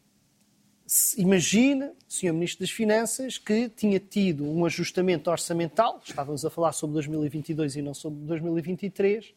imagina, 1.17 1.93
Sr. 2.09 2.33
Ministro 2.33 2.61
das 2.61 2.71
Finanças, 2.71 3.39
que 3.39 3.69
tinha 3.69 3.99
tido 3.99 4.45
um 4.45 4.65
ajustamento 4.65 5.31
orçamental, 5.31 6.01
estávamos 6.05 6.45
a 6.45 6.51
falar 6.51 6.73
sobre 6.73 6.95
2022 6.95 7.77
e 7.77 7.83
não 7.83 7.93
sobre 7.93 8.21
2023, 8.21 9.35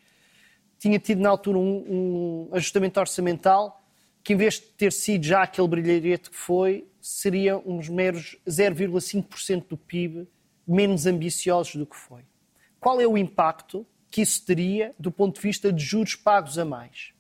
tinha 0.78 1.00
tido 1.00 1.22
na 1.22 1.30
altura 1.30 1.58
um, 1.58 2.48
um 2.50 2.56
ajustamento 2.56 3.00
orçamental 3.00 3.84
que, 4.24 4.34
em 4.34 4.38
vez 4.38 4.56
de 4.56 4.62
ter 4.62 4.94
sido 4.94 5.26
já 5.26 5.42
aquele 5.42 5.68
brilharete 5.68 6.30
que 6.30 6.36
foi, 6.36 6.88
seria 7.02 7.58
uns 7.58 7.90
meros 7.90 8.38
0,5% 8.48 9.68
do 9.70 9.78
PIB 9.78 10.28
menos 10.68 11.06
ambiciosos 11.08 11.76
do 11.76 11.86
que 11.86 11.96
foi. 11.96 12.22
Qual 12.80 13.02
é 13.02 13.08
o 13.08 13.18
impacto 13.18 13.86
que 14.10 14.22
isso 14.22 14.46
teria 14.46 14.94
do 14.98 15.12
ponto 15.12 15.36
de 15.36 15.42
vista 15.42 15.72
de 15.72 15.84
juros 15.84 16.16
pagos 16.16 16.58
a 16.58 16.66
mais? 16.66 17.14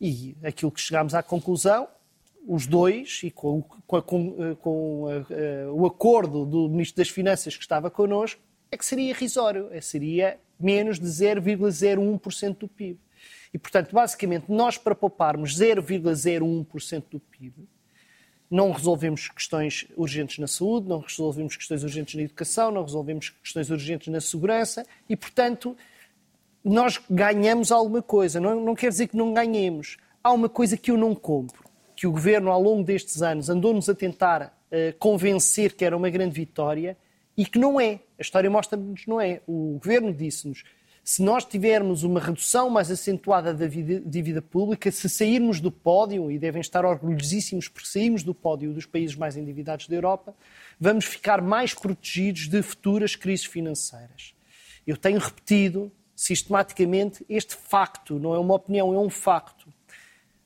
E 0.00 0.36
aquilo 0.42 0.70
que 0.70 0.80
chegámos 0.80 1.14
à 1.14 1.22
conclusão, 1.22 1.88
os 2.46 2.66
dois, 2.66 3.20
e 3.22 3.30
com, 3.30 3.62
com, 3.62 4.02
com, 4.02 4.56
com 4.56 5.06
a, 5.06 5.66
a, 5.66 5.72
o 5.72 5.86
acordo 5.86 6.46
do 6.46 6.68
Ministro 6.68 6.96
das 6.96 7.08
Finanças 7.08 7.54
que 7.56 7.62
estava 7.62 7.90
connosco, 7.90 8.40
é 8.70 8.76
que 8.76 8.84
seria 8.84 9.10
irrisório, 9.10 9.68
é, 9.72 9.80
seria 9.80 10.38
menos 10.58 10.98
de 10.98 11.06
0,01% 11.06 12.58
do 12.58 12.68
PIB. 12.68 12.98
E, 13.52 13.58
portanto, 13.58 13.92
basicamente, 13.92 14.46
nós 14.48 14.78
para 14.78 14.94
pouparmos 14.94 15.58
0,01% 15.58 17.04
do 17.10 17.20
PIB, 17.20 17.68
não 18.50 18.72
resolvemos 18.72 19.28
questões 19.28 19.86
urgentes 19.96 20.38
na 20.38 20.48
saúde, 20.48 20.88
não 20.88 20.98
resolvemos 20.98 21.56
questões 21.56 21.84
urgentes 21.84 22.16
na 22.16 22.22
educação, 22.22 22.72
não 22.72 22.82
resolvemos 22.82 23.30
questões 23.30 23.70
urgentes 23.70 24.08
na 24.08 24.20
segurança 24.20 24.84
e, 25.08 25.14
portanto, 25.14 25.76
nós 26.64 27.00
ganhamos 27.08 27.70
alguma 27.70 28.02
coisa. 28.02 28.40
Não, 28.40 28.60
não 28.60 28.74
quer 28.74 28.88
dizer 28.88 29.06
que 29.06 29.16
não 29.16 29.32
ganhemos. 29.32 29.98
Há 30.22 30.32
uma 30.32 30.48
coisa 30.48 30.76
que 30.76 30.90
eu 30.90 30.96
não 30.96 31.14
compro, 31.14 31.64
que 31.94 32.06
o 32.06 32.12
governo, 32.12 32.50
ao 32.50 32.60
longo 32.60 32.82
destes 32.82 33.22
anos, 33.22 33.48
andou-nos 33.48 33.88
a 33.88 33.94
tentar 33.94 34.42
uh, 34.70 34.98
convencer 34.98 35.74
que 35.74 35.84
era 35.84 35.96
uma 35.96 36.10
grande 36.10 36.34
vitória 36.34 36.96
e 37.36 37.46
que 37.46 37.58
não 37.58 37.80
é. 37.80 38.00
A 38.18 38.22
história 38.22 38.50
mostra-nos 38.50 39.06
não 39.06 39.20
é. 39.20 39.40
O 39.46 39.78
governo 39.80 40.12
disse-nos 40.12 40.64
se 41.10 41.24
nós 41.24 41.44
tivermos 41.44 42.04
uma 42.04 42.20
redução 42.20 42.70
mais 42.70 42.88
acentuada 42.88 43.52
da 43.52 43.66
dívida 43.66 44.40
pública, 44.40 44.92
se 44.92 45.08
sairmos 45.08 45.58
do 45.58 45.68
pódio, 45.68 46.30
e 46.30 46.38
devem 46.38 46.60
estar 46.60 46.84
orgulhosíssimos 46.84 47.66
por 47.66 47.84
sairmos 47.84 48.22
do 48.22 48.32
pódio 48.32 48.72
dos 48.72 48.86
países 48.86 49.16
mais 49.16 49.36
endividados 49.36 49.88
da 49.88 49.96
Europa, 49.96 50.32
vamos 50.78 51.06
ficar 51.06 51.42
mais 51.42 51.74
protegidos 51.74 52.46
de 52.46 52.62
futuras 52.62 53.16
crises 53.16 53.44
financeiras. 53.44 54.36
Eu 54.86 54.96
tenho 54.96 55.18
repetido 55.18 55.90
sistematicamente 56.14 57.26
este 57.28 57.56
facto, 57.56 58.16
não 58.20 58.32
é 58.32 58.38
uma 58.38 58.54
opinião, 58.54 58.94
é 58.94 58.98
um 59.00 59.10
facto. 59.10 59.66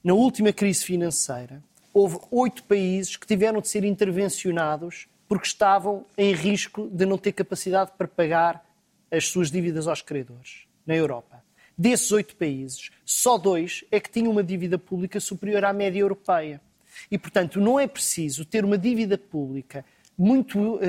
Na 0.03 0.15
última 0.15 0.51
crise 0.51 0.83
financeira, 0.83 1.63
houve 1.93 2.19
oito 2.31 2.63
países 2.63 3.17
que 3.19 3.27
tiveram 3.27 3.61
de 3.61 3.69
ser 3.69 3.85
intervencionados 3.85 5.09
porque 5.29 5.47
estavam 5.47 6.07
em 6.17 6.33
risco 6.33 6.89
de 6.91 7.05
não 7.05 7.19
ter 7.19 7.33
capacidade 7.33 7.93
para 7.99 8.09
pagar 8.09 8.65
as 9.15 9.29
suas 9.29 9.51
dívidas 9.51 9.87
aos 9.87 10.03
credores 10.03 10.67
na 10.87 10.95
Europa. 10.95 11.43
Desses 11.77 12.13
oito 12.13 12.37
países, 12.37 12.91
só 13.05 13.37
dois 13.37 13.85
é 13.91 13.99
que 13.99 14.11
tinham 14.11 14.31
uma 14.31 14.45
dívida 14.45 14.79
pública 14.79 15.19
superior 15.19 15.65
à 15.65 15.73
média 15.73 15.99
europeia. 15.99 16.61
E, 17.11 17.19
portanto, 17.19 17.61
não 17.61 17.79
é 17.79 17.87
preciso 17.87 18.45
ter 18.45 18.65
uma 18.65 18.79
dívida 18.79 19.19
pública 19.19 19.85
muito 20.17 20.59
uh, 20.59 20.77
uh, 20.77 20.81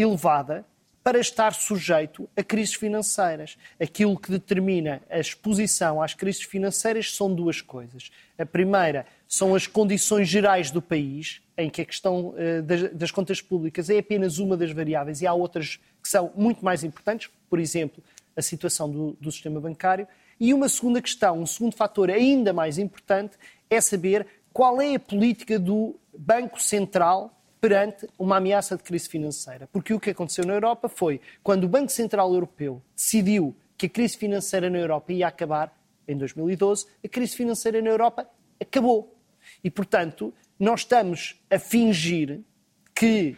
elevada 0.00 0.64
para 1.02 1.18
estar 1.18 1.52
sujeito 1.52 2.28
a 2.36 2.42
crises 2.42 2.74
financeiras. 2.74 3.58
Aquilo 3.78 4.16
que 4.16 4.30
determina 4.30 5.02
a 5.10 5.18
exposição 5.18 6.00
às 6.00 6.14
crises 6.14 6.42
financeiras 6.42 7.14
são 7.14 7.34
duas 7.34 7.60
coisas. 7.60 8.10
A 8.38 8.46
primeira 8.46 9.04
são 9.28 9.54
as 9.54 9.66
condições 9.66 10.28
gerais 10.28 10.70
do 10.70 10.80
país, 10.80 11.42
em 11.58 11.68
que 11.68 11.82
a 11.82 11.84
questão 11.84 12.34
das, 12.64 12.90
das, 12.94 13.10
contas 13.10 13.42
públicas 13.42 13.90
é 13.90 13.98
apenas 13.98 14.38
uma 14.38 14.56
das 14.56 14.72
variáveis 14.72 15.20
e 15.20 15.26
há 15.26 15.34
outras 15.34 15.78
que 16.02 16.08
são 16.08 16.32
muito 16.34 16.64
mais 16.64 16.82
importantes, 16.82 17.30
por 17.54 17.60
exemplo, 17.60 18.02
a 18.34 18.42
situação 18.42 18.90
do, 18.90 19.16
do 19.20 19.30
sistema 19.30 19.60
bancário. 19.60 20.08
E 20.40 20.52
uma 20.52 20.68
segunda 20.68 21.00
questão, 21.00 21.38
um 21.38 21.46
segundo 21.46 21.76
fator 21.76 22.10
ainda 22.10 22.52
mais 22.52 22.78
importante, 22.78 23.36
é 23.70 23.80
saber 23.80 24.26
qual 24.52 24.82
é 24.82 24.96
a 24.96 24.98
política 24.98 25.56
do 25.56 25.94
Banco 26.18 26.60
Central 26.60 27.32
perante 27.60 28.08
uma 28.18 28.38
ameaça 28.38 28.76
de 28.76 28.82
crise 28.82 29.08
financeira. 29.08 29.68
Porque 29.72 29.94
o 29.94 30.00
que 30.00 30.10
aconteceu 30.10 30.44
na 30.44 30.52
Europa 30.52 30.88
foi, 30.88 31.20
quando 31.44 31.62
o 31.62 31.68
Banco 31.68 31.92
Central 31.92 32.34
Europeu 32.34 32.82
decidiu 32.96 33.54
que 33.78 33.86
a 33.86 33.88
crise 33.88 34.16
financeira 34.16 34.68
na 34.68 34.78
Europa 34.78 35.12
ia 35.12 35.28
acabar, 35.28 35.72
em 36.08 36.18
2012, 36.18 36.86
a 37.04 37.08
crise 37.08 37.36
financeira 37.36 37.80
na 37.80 37.90
Europa 37.90 38.28
acabou. 38.60 39.16
E, 39.62 39.70
portanto, 39.70 40.34
nós 40.58 40.80
estamos 40.80 41.40
a 41.48 41.56
fingir 41.60 42.40
que 42.92 43.36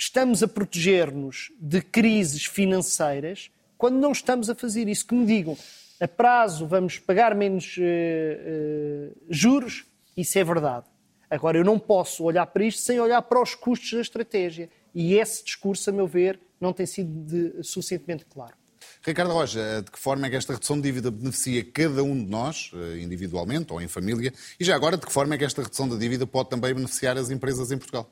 estamos 0.00 0.42
a 0.42 0.48
proteger-nos 0.48 1.52
de 1.60 1.82
crises 1.82 2.46
financeiras 2.46 3.50
quando 3.76 3.96
não 3.96 4.12
estamos 4.12 4.48
a 4.48 4.54
fazer 4.54 4.88
isso. 4.88 5.06
Que 5.06 5.14
me 5.14 5.26
digam, 5.26 5.56
a 6.00 6.08
prazo 6.08 6.66
vamos 6.66 6.98
pagar 6.98 7.34
menos 7.34 7.76
uh, 7.76 7.80
uh, 7.80 9.16
juros, 9.28 9.84
isso 10.16 10.38
é 10.38 10.44
verdade. 10.44 10.86
Agora, 11.28 11.58
eu 11.58 11.64
não 11.64 11.78
posso 11.78 12.24
olhar 12.24 12.46
para 12.46 12.64
isto 12.64 12.80
sem 12.80 12.98
olhar 12.98 13.20
para 13.22 13.42
os 13.42 13.54
custos 13.54 13.92
da 13.92 14.00
estratégia. 14.00 14.70
E 14.94 15.14
esse 15.14 15.44
discurso, 15.44 15.90
a 15.90 15.92
meu 15.92 16.06
ver, 16.06 16.40
não 16.58 16.72
tem 16.72 16.86
sido 16.86 17.12
de, 17.26 17.62
suficientemente 17.62 18.24
claro. 18.24 18.54
Ricardo 19.02 19.32
Roja, 19.32 19.82
de 19.82 19.90
que 19.90 19.98
forma 19.98 20.26
é 20.26 20.30
que 20.30 20.36
esta 20.36 20.54
redução 20.54 20.76
de 20.76 20.82
dívida 20.82 21.10
beneficia 21.10 21.62
cada 21.64 22.02
um 22.02 22.16
de 22.16 22.28
nós, 22.28 22.72
eh, 22.74 23.00
individualmente 23.00 23.72
ou 23.72 23.80
em 23.80 23.86
família? 23.86 24.32
E 24.58 24.64
já 24.64 24.74
agora, 24.74 24.96
de 24.96 25.06
que 25.06 25.12
forma 25.12 25.34
é 25.34 25.38
que 25.38 25.44
esta 25.44 25.62
redução 25.62 25.88
da 25.88 25.96
dívida 25.96 26.26
pode 26.26 26.50
também 26.50 26.74
beneficiar 26.74 27.16
as 27.16 27.30
empresas 27.30 27.70
em 27.70 27.78
Portugal? 27.78 28.10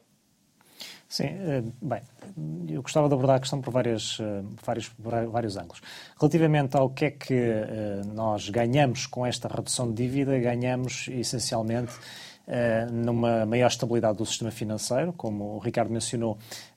Sim, 1.09 1.25
eh, 1.25 1.63
bem, 1.81 2.03
eu 2.69 2.83
gostava 2.83 3.09
de 3.09 3.15
abordar 3.15 3.37
a 3.37 3.41
questão 3.41 3.63
por, 3.63 3.71
várias, 3.73 4.19
eh, 4.21 4.43
vários, 4.63 4.91
por 4.91 5.27
vários 5.29 5.57
ângulos. 5.57 5.81
Relativamente 6.21 6.77
ao 6.77 6.91
que 6.91 7.05
é 7.07 7.11
que 7.11 7.55
nós 8.15 8.51
ganhamos 8.51 9.07
com 9.07 9.25
esta 9.25 9.49
redução 9.49 9.89
de 9.89 9.95
dívida, 9.95 10.39
ganhamos 10.39 11.09
essencialmente 11.09 11.95
eh, 12.51 12.87
numa 12.91 13.45
maior 13.45 13.67
estabilidade 13.67 14.17
do 14.17 14.25
sistema 14.25 14.51
financeiro. 14.51 15.13
Como 15.13 15.57
o 15.57 15.59
Ricardo 15.59 15.93
mencionou, 15.93 16.39
eh, 16.39 16.68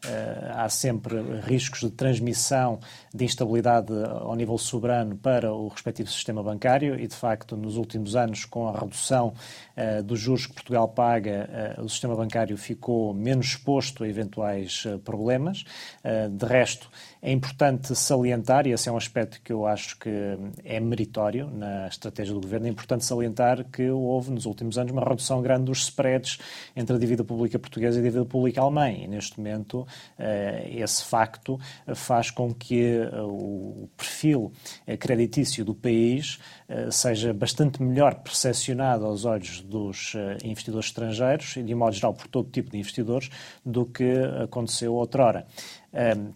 há 0.54 0.68
sempre 0.70 1.22
riscos 1.42 1.82
de 1.82 1.92
transmissão 1.92 2.80
de 3.14 3.26
instabilidade 3.26 3.94
ao 4.22 4.36
nível 4.36 4.58
soberano 4.58 5.16
para 5.16 5.54
o 5.54 5.68
respectivo 5.68 6.10
sistema 6.10 6.42
bancário 6.42 7.00
e, 7.00 7.08
de 7.08 7.16
facto, 7.16 7.56
nos 7.56 7.78
últimos 7.78 8.16
anos, 8.16 8.46
com 8.46 8.68
a 8.68 8.80
redução 8.80 9.34
eh, 9.76 10.02
dos 10.02 10.20
juros 10.20 10.46
que 10.48 10.54
Portugal 10.54 10.88
paga, 10.88 11.76
o 11.78 11.90
sistema 11.90 12.16
bancário 12.16 12.58
ficou 12.58 13.14
menos 13.14 13.48
exposto 13.48 14.04
a 14.04 14.08
eventuais 14.08 14.86
problemas. 15.04 15.64
De 16.32 16.46
resto, 16.46 16.90
é 17.22 17.32
importante 17.32 17.96
salientar, 17.96 18.66
e 18.66 18.72
esse 18.72 18.90
é 18.90 18.92
um 18.92 18.98
aspecto 18.98 19.40
que 19.44 19.54
eu 19.54 19.68
acho 19.68 19.98
que 20.00 20.10
é 20.64 20.80
meritório 20.80 21.50
na 21.52 21.88
estratégia 21.88 22.34
do 22.34 22.42
governo, 22.42 22.66
é 22.66 22.70
importante 22.70 23.06
salientar 23.06 23.64
que 23.66 23.90
houve 23.90 24.32
nos 24.32 24.46
últimos 24.46 24.78
anos 24.78 24.92
uma 24.92 25.04
redução 25.04 25.42
grande 25.42 25.66
dos 25.66 25.84
spreads 25.84 26.40
entre 26.76 26.96
a 26.96 27.00
dívida 27.00 27.24
pública 27.24 27.60
portuguesa 27.60 28.00
e 28.00 28.02
a 28.02 28.04
dívida 28.04 28.26
pública 28.26 28.62
alemã. 28.62 28.90
E 28.90 29.08
neste 29.08 29.40
momento 29.40 29.86
eh, 29.88 29.91
esse 30.70 31.04
facto 31.04 31.60
faz 31.96 32.30
com 32.32 32.54
que 32.54 32.82
eh, 32.82 33.22
o 33.22 33.90
perfil 33.98 34.52
eh, 34.86 34.98
creditício 34.98 35.64
do 35.66 35.74
país 35.74 36.40
seja 36.90 37.34
bastante 37.34 37.82
melhor 37.84 38.16
percepcionado 38.16 39.06
aos 39.06 39.26
olhos 39.26 39.62
dos 39.62 40.14
investidores 40.44 40.88
estrangeiros 40.88 41.58
e, 41.58 41.64
de 41.64 41.76
modo 41.76 41.94
geral, 41.94 42.14
por 42.14 42.28
todo 42.28 42.50
tipo 42.50 42.70
de 42.70 42.78
investidores, 42.78 43.30
do 43.66 43.86
que 43.86 44.14
aconteceu 44.42 44.94
outrora. 44.94 45.46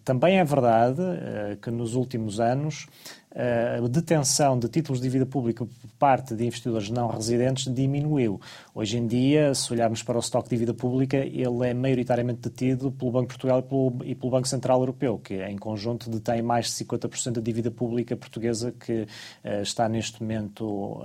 Também 0.03 0.39
é 0.39 0.43
verdade 0.43 1.01
eh, 1.01 1.57
que 1.61 1.71
nos 1.71 1.95
últimos 1.95 2.41
anos 2.41 2.87
a 3.35 3.87
detenção 3.87 4.57
de 4.57 4.69
títulos 4.69 5.01
de 5.01 5.07
dívida 5.07 5.25
pública 5.25 5.65
por 5.65 5.91
parte 5.99 6.33
de 6.33 6.45
investidores 6.45 6.89
não 6.89 7.07
residentes 7.07 7.73
diminuiu. 7.73 8.39
Hoje 8.73 8.97
em 8.97 9.05
dia, 9.05 9.53
se 9.53 9.71
olharmos 9.73 10.01
para 10.01 10.15
o 10.15 10.19
estoque 10.19 10.49
de 10.49 10.55
dívida 10.55 10.73
pública, 10.73 11.17
ele 11.17 11.67
é 11.69 11.73
maioritariamente 11.73 12.41
detido 12.41 12.91
pelo 12.91 13.11
Banco 13.11 13.27
de 13.27 13.33
Portugal 13.33 13.59
e 13.59 13.63
pelo, 13.63 13.97
e 14.05 14.15
pelo 14.15 14.31
Banco 14.31 14.47
Central 14.47 14.79
Europeu, 14.79 15.19
que 15.19 15.35
em 15.43 15.57
conjunto 15.57 16.09
detém 16.09 16.41
mais 16.41 16.67
de 16.67 16.85
50% 16.85 17.33
da 17.33 17.41
dívida 17.41 17.69
pública 17.69 18.15
portuguesa 18.15 18.71
que 18.71 19.01
uh, 19.01 19.61
está 19.61 19.89
neste 19.89 20.21
momento 20.21 20.65
uh, 20.65 21.03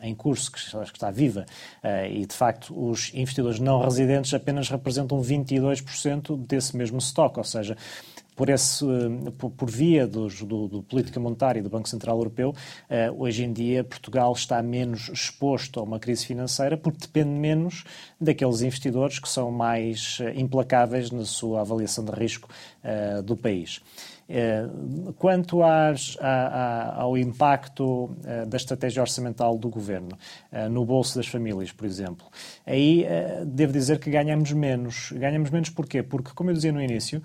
em 0.00 0.14
curso, 0.14 0.50
que 0.52 0.56
que 0.66 0.96
está 0.96 1.10
viva. 1.10 1.46
Uh, 1.82 2.06
e, 2.10 2.26
de 2.26 2.34
facto, 2.34 2.74
os 2.76 3.12
investidores 3.14 3.60
não 3.60 3.80
residentes 3.80 4.32
apenas 4.32 4.68
representam 4.68 5.20
22% 5.20 6.36
desse 6.46 6.76
mesmo 6.76 6.98
estoque, 6.98 7.38
ou 7.38 7.44
seja, 7.44 7.76
por, 8.36 8.50
esse, 8.50 8.84
por, 9.38 9.50
por 9.50 9.70
via 9.70 10.06
dos, 10.06 10.42
do, 10.42 10.68
do, 10.68 10.82
política 10.82 11.18
monetária 11.18 11.58
e 11.58 11.62
do 11.62 11.70
Banco 11.70 11.88
Central 11.88 12.18
Europeu, 12.18 12.50
uh, 12.50 13.22
hoje 13.22 13.42
em 13.42 13.52
dia 13.52 13.82
Portugal 13.82 14.32
está 14.32 14.62
menos 14.62 15.08
exposto 15.08 15.80
a 15.80 15.82
uma 15.82 15.98
crise 15.98 16.26
financeira 16.26 16.76
porque 16.76 16.98
depende 17.00 17.30
menos 17.30 17.82
daqueles 18.20 18.60
investidores 18.60 19.18
que 19.18 19.28
são 19.28 19.50
mais 19.50 20.20
uh, 20.20 20.28
implacáveis 20.38 21.10
na 21.10 21.24
sua 21.24 21.62
avaliação 21.62 22.04
de 22.04 22.12
risco 22.12 22.48
do 23.24 23.36
país. 23.36 23.80
Eh, 24.28 24.66
quanto 25.18 25.62
às, 25.62 26.16
ao 26.94 27.16
impacto 27.16 28.16
eh, 28.24 28.44
da 28.44 28.56
estratégia 28.56 29.00
orçamental 29.00 29.56
do 29.56 29.68
governo 29.68 30.18
eh, 30.50 30.68
no 30.68 30.84
bolso 30.84 31.16
das 31.16 31.28
famílias, 31.28 31.70
por 31.70 31.86
exemplo, 31.86 32.26
aí 32.66 33.06
devo 33.46 33.72
dizer 33.72 33.98
que 33.98 34.10
ganhamos 34.10 34.52
menos. 34.52 35.12
Ganhamos 35.12 35.50
menos 35.50 35.70
porquê? 35.70 36.02
Porque, 36.02 36.32
como 36.34 36.50
eu 36.50 36.54
dizia 36.54 36.72
no 36.72 36.82
início, 36.82 37.22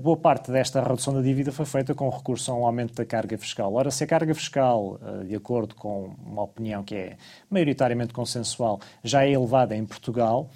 boa 0.00 0.16
parte 0.16 0.50
desta 0.50 0.82
redução 0.82 1.14
da 1.14 1.20
dívida 1.20 1.50
foi 1.50 1.66
feita 1.66 1.94
com 1.94 2.08
recurso 2.08 2.50
a 2.50 2.54
um 2.54 2.64
aumento 2.64 2.94
da 2.94 3.04
carga 3.04 3.36
fiscal. 3.36 3.72
Ora, 3.74 3.90
se 3.90 4.04
a 4.04 4.06
carga 4.06 4.34
fiscal, 4.34 4.98
de 5.26 5.34
acordo 5.34 5.74
com 5.74 6.14
uma 6.24 6.42
opinião 6.42 6.82
que 6.82 6.94
é 6.94 7.16
maioritariamente 7.50 8.12
consensual, 8.12 8.80
já 9.02 9.24
é 9.24 9.32
elevada 9.32 9.74
em 9.74 9.84
Portugal, 9.84 10.48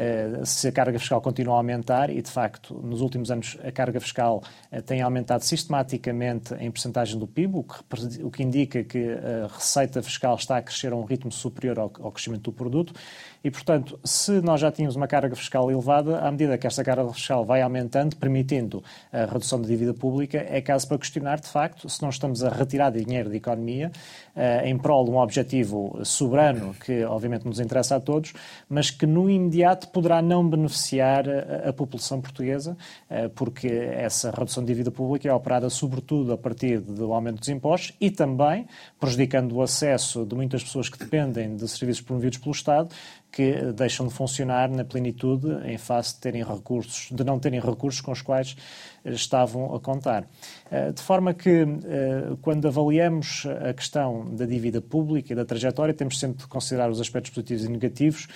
eh, 0.00 0.44
se 0.44 0.68
a 0.68 0.72
carga 0.72 0.96
fiscal 0.96 1.20
continua 1.20 1.54
a 1.54 1.56
aumentar, 1.56 2.08
e 2.08 2.22
de 2.22 2.30
facto 2.30 2.72
nos 2.84 3.00
últimos 3.00 3.32
anos 3.32 3.58
a 3.64 3.72
carga 3.72 3.98
fiscal 3.98 4.42
eh, 4.70 4.80
tem 4.80 5.02
aumentado 5.02 5.42
sistematicamente 5.44 6.54
em 6.54 6.70
percentagem 6.70 7.18
do 7.18 7.26
PIB, 7.26 7.56
o 7.56 7.64
que, 7.64 8.22
o 8.22 8.30
que 8.30 8.42
indica 8.44 8.84
que 8.84 9.10
a 9.10 9.48
receita 9.52 10.00
fiscal 10.00 10.36
está 10.36 10.58
a 10.58 10.62
crescer 10.62 10.92
a 10.92 10.96
um 10.96 11.04
ritmo 11.04 11.32
superior 11.32 11.80
ao, 11.80 11.92
ao 12.00 12.12
crescimento 12.12 12.42
do 12.42 12.52
produto. 12.52 12.92
E, 13.42 13.50
portanto, 13.50 13.98
se 14.04 14.40
nós 14.40 14.60
já 14.60 14.70
tínhamos 14.70 14.96
uma 14.96 15.06
carga 15.06 15.34
fiscal 15.36 15.70
elevada, 15.70 16.18
à 16.20 16.30
medida 16.30 16.58
que 16.58 16.66
esta 16.66 16.82
carga 16.82 17.12
fiscal 17.12 17.44
vai 17.44 17.62
aumentando, 17.62 18.16
permitindo 18.16 18.82
a 19.12 19.24
redução 19.26 19.60
da 19.60 19.68
dívida 19.68 19.94
pública, 19.94 20.44
é 20.48 20.60
caso 20.60 20.88
para 20.88 20.98
questionar, 20.98 21.40
de 21.40 21.48
facto, 21.48 21.88
se 21.88 22.02
não 22.02 22.08
estamos 22.08 22.42
a 22.42 22.48
retirar 22.48 22.90
dinheiro 22.90 23.30
da 23.30 23.36
economia 23.36 23.90
eh, 24.34 24.68
em 24.68 24.76
prol 24.76 25.04
de 25.04 25.10
um 25.10 25.18
objetivo 25.18 26.00
soberano 26.04 26.74
que, 26.74 27.04
obviamente, 27.04 27.44
nos 27.44 27.60
interessa 27.60 27.96
a 27.96 28.00
todos, 28.00 28.32
mas 28.68 28.90
que 28.90 29.06
no 29.06 29.30
imediato 29.30 29.88
poderá 29.88 30.20
não 30.20 30.48
beneficiar 30.48 31.24
a, 31.28 31.72
população 31.72 32.20
portuguesa, 32.20 32.76
uh, 33.10 33.28
porque 33.30 33.68
essa 33.68 34.30
redução 34.30 34.62
de 34.62 34.68
dívida 34.68 34.90
pública 34.90 35.28
é 35.28 35.32
operada 35.32 35.70
sobretudo 35.70 36.32
a 36.32 36.38
partir 36.38 36.80
do 36.80 37.12
aumento 37.12 37.38
dos 37.38 37.48
impostos 37.48 37.94
e 38.00 38.10
também 38.10 38.66
prejudicando 38.98 39.52
o 39.52 39.62
acesso 39.62 40.24
de 40.24 40.34
muitas 40.34 40.62
pessoas 40.62 40.88
que 40.88 40.98
dependem 40.98 41.56
de 41.56 41.68
serviços 41.68 42.02
promovidos 42.02 42.38
pelo 42.38 42.52
Estado, 42.52 42.90
que 43.30 43.72
deixam 43.72 44.06
de 44.06 44.14
funcionar 44.14 44.68
na 44.70 44.84
plenitude 44.84 45.48
em 45.64 45.78
face 45.78 46.14
de 46.14 46.20
terem 46.20 46.42
recursos, 46.42 47.08
de 47.10 47.22
não 47.24 47.38
terem 47.38 47.60
recursos 47.60 48.00
com 48.00 48.12
os 48.12 48.22
quais 48.22 48.56
estavam 49.04 49.74
a 49.74 49.80
contar. 49.80 50.26
Eh, 50.70 50.92
de 50.92 51.02
forma 51.02 51.34
que, 51.34 51.50
eh, 51.50 52.36
quando 52.42 52.66
avaliamos 52.66 53.46
a 53.68 53.72
questão 53.72 54.34
da 54.34 54.44
dívida 54.44 54.80
pública 54.80 55.32
e 55.32 55.36
da 55.36 55.44
trajetória, 55.44 55.94
temos 55.94 56.18
sempre 56.18 56.38
de 56.38 56.46
considerar 56.46 56.90
os 56.90 57.00
aspectos 57.00 57.30
positivos 57.30 57.64
e 57.64 57.68
negativos. 57.68 58.28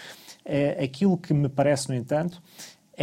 Eh, 0.44 0.82
aquilo 0.82 1.16
que 1.16 1.32
me 1.32 1.48
parece, 1.48 1.88
no 1.88 1.94
entanto, 1.94 2.42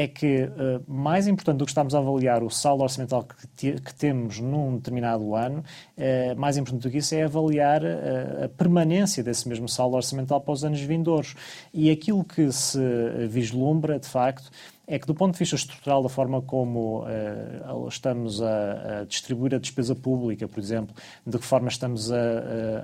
é 0.01 0.07
que 0.07 0.43
uh, 0.43 0.83
mais 0.87 1.27
importante 1.27 1.57
do 1.57 1.65
que 1.65 1.71
estarmos 1.71 1.93
a 1.93 1.97
avaliar 1.97 2.41
o 2.41 2.49
saldo 2.49 2.83
orçamental 2.83 3.23
que, 3.23 3.47
te, 3.47 3.81
que 3.81 3.93
temos 3.93 4.39
num 4.39 4.77
determinado 4.77 5.35
ano, 5.35 5.59
uh, 5.59 6.39
mais 6.39 6.55
importante 6.55 6.83
do 6.83 6.89
que 6.89 6.99
isso 6.99 7.13
é 7.15 7.23
avaliar 7.23 7.83
uh, 7.83 8.45
a 8.45 8.49
permanência 8.49 9.21
desse 9.21 9.49
mesmo 9.49 9.67
saldo 9.67 9.97
orçamental 9.97 10.39
para 10.39 10.53
os 10.53 10.63
anos 10.63 10.79
vindouros. 10.79 11.35
E 11.73 11.91
aquilo 11.91 12.23
que 12.23 12.49
se 12.51 12.79
vislumbra, 13.27 13.99
de 13.99 14.07
facto, 14.07 14.49
é 14.89 14.97
que, 14.97 15.05
do 15.05 15.13
ponto 15.13 15.33
de 15.33 15.39
vista 15.39 15.55
estrutural, 15.55 16.01
da 16.01 16.09
forma 16.09 16.41
como 16.41 17.03
uh, 17.03 17.87
estamos 17.87 18.41
a, 18.41 19.01
a, 19.01 19.03
distribuir 19.03 19.53
a 19.53 19.59
despesa 19.59 19.93
pública, 19.93 20.47
por 20.47 20.59
exemplo, 20.59 20.95
de 21.25 21.37
que 21.37 21.45
forma 21.45 21.67
estamos 21.67 22.11
a, 22.11 22.17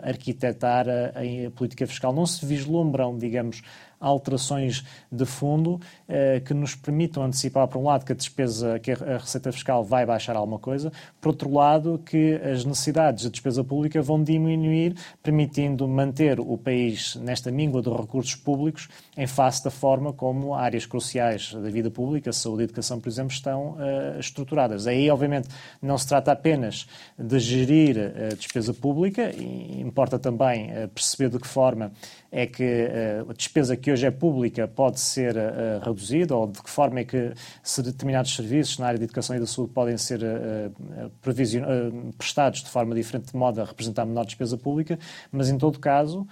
a 0.03 0.09
arquitetar 0.09 0.87
a, 0.87 1.07
a, 1.07 1.51
política 1.51 1.87
fiscal, 1.87 2.13
não 2.13 2.27
se 2.27 2.45
vislumbram, 2.45 3.17
digamos, 3.17 3.63
alterações 3.99 4.83
de 5.11 5.25
fundo 5.25 5.79
eh, 6.07 6.41
que 6.45 6.53
nos 6.53 6.75
permitam 6.75 7.23
antecipar, 7.23 7.67
por 7.67 7.79
um 7.79 7.85
lado, 7.85 8.05
que 8.05 8.11
a 8.11 8.15
despesa, 8.15 8.79
que 8.79 8.91
a 8.91 9.17
receita 9.17 9.51
fiscal 9.51 9.83
vai 9.83 10.05
baixar 10.05 10.35
alguma 10.35 10.59
coisa, 10.59 10.91
por 11.19 11.29
outro 11.29 11.51
lado, 11.51 11.99
que 12.05 12.35
as 12.35 12.63
necessidades 12.63 13.23
de 13.23 13.29
despesa 13.29 13.63
pública 13.63 14.01
vão 14.01 14.23
diminuir, 14.23 14.95
permitindo 15.23 15.87
manter 15.87 16.39
o 16.39 16.57
país 16.57 17.15
nesta 17.15 17.51
míngua 17.51 17.81
de 17.81 17.89
recursos 17.89 18.35
públicos 18.35 18.87
em 19.17 19.27
face 19.27 19.63
da 19.63 19.71
forma 19.71 20.13
como 20.13 20.53
áreas 20.53 20.85
cruciais 20.85 21.53
da 21.53 21.69
vida 21.69 21.89
pública, 21.89 22.31
saúde 22.31 22.61
e 22.61 22.65
educação, 22.65 22.99
por 22.99 23.09
exemplo, 23.09 23.31
estão 23.31 23.71
uh, 23.71 24.19
estruturadas. 24.19 24.87
Aí, 24.87 25.09
obviamente, 25.09 25.47
não 25.81 25.97
se 25.97 26.07
trata 26.07 26.31
apenas 26.31 26.87
de 27.17 27.39
gerir 27.39 27.97
a 27.97 28.33
uh, 28.33 28.35
despesa 28.35 28.73
pública, 28.73 29.31
importa 29.79 30.19
também 30.19 30.69
perceber 30.93 31.29
de 31.29 31.39
que 31.39 31.47
forma 31.47 31.91
é 32.31 32.45
que 32.45 32.87
a 33.29 33.33
despesa 33.33 33.77
que 33.77 33.84
hoje 33.91 34.05
é 34.05 34.11
pública 34.11 34.67
pode 34.67 34.99
ser 34.99 35.35
uh, 35.35 35.79
reduzida 35.83 36.35
ou 36.35 36.47
de 36.47 36.61
que 36.61 36.69
forma 36.69 36.99
é 36.99 37.03
que 37.03 37.33
se 37.63 37.81
determinados 37.81 38.35
serviços 38.35 38.77
na 38.77 38.87
área 38.87 38.97
de 38.97 39.05
educação 39.05 39.35
e 39.35 39.39
da 39.39 39.45
saúde 39.45 39.73
podem 39.73 39.97
ser 39.97 40.21
uh, 40.21 42.13
prestados 42.17 42.63
de 42.63 42.69
forma 42.69 42.95
diferente, 42.95 43.31
de 43.31 43.37
modo 43.37 43.61
a 43.61 43.65
representar 43.65 44.05
menor 44.05 44.25
despesa 44.25 44.57
pública, 44.57 44.97
mas 45.31 45.49
em 45.49 45.57
todo 45.57 45.79
caso, 45.79 46.27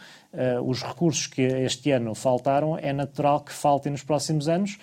os 0.65 0.81
recursos 0.81 1.27
que 1.27 1.41
este 1.41 1.91
ano 1.91 2.15
faltaram 2.15 2.77
é 2.77 2.91
natural 2.91 3.41
que 3.41 3.53
faltem 3.53 3.91
nos 3.91 4.03
próximos 4.03 4.47
anos 4.47 4.77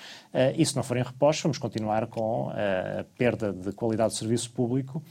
e 0.57 0.65
se 0.65 0.77
não 0.77 0.83
forem 0.83 1.03
repostos, 1.03 1.43
vamos 1.43 1.59
continuar 1.59 2.07
com 2.07 2.51
a 2.51 3.05
perda 3.19 3.53
de 3.53 3.73
qualidade 3.73 4.13
de 4.13 4.19
serviço 4.19 4.51
público 4.53 5.03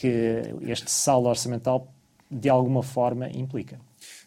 que 0.00 0.42
este 0.62 0.90
saldo 0.90 1.28
orçamental 1.28 1.92
de 2.30 2.48
alguma 2.48 2.82
forma 2.82 3.28
implica. 3.28 3.78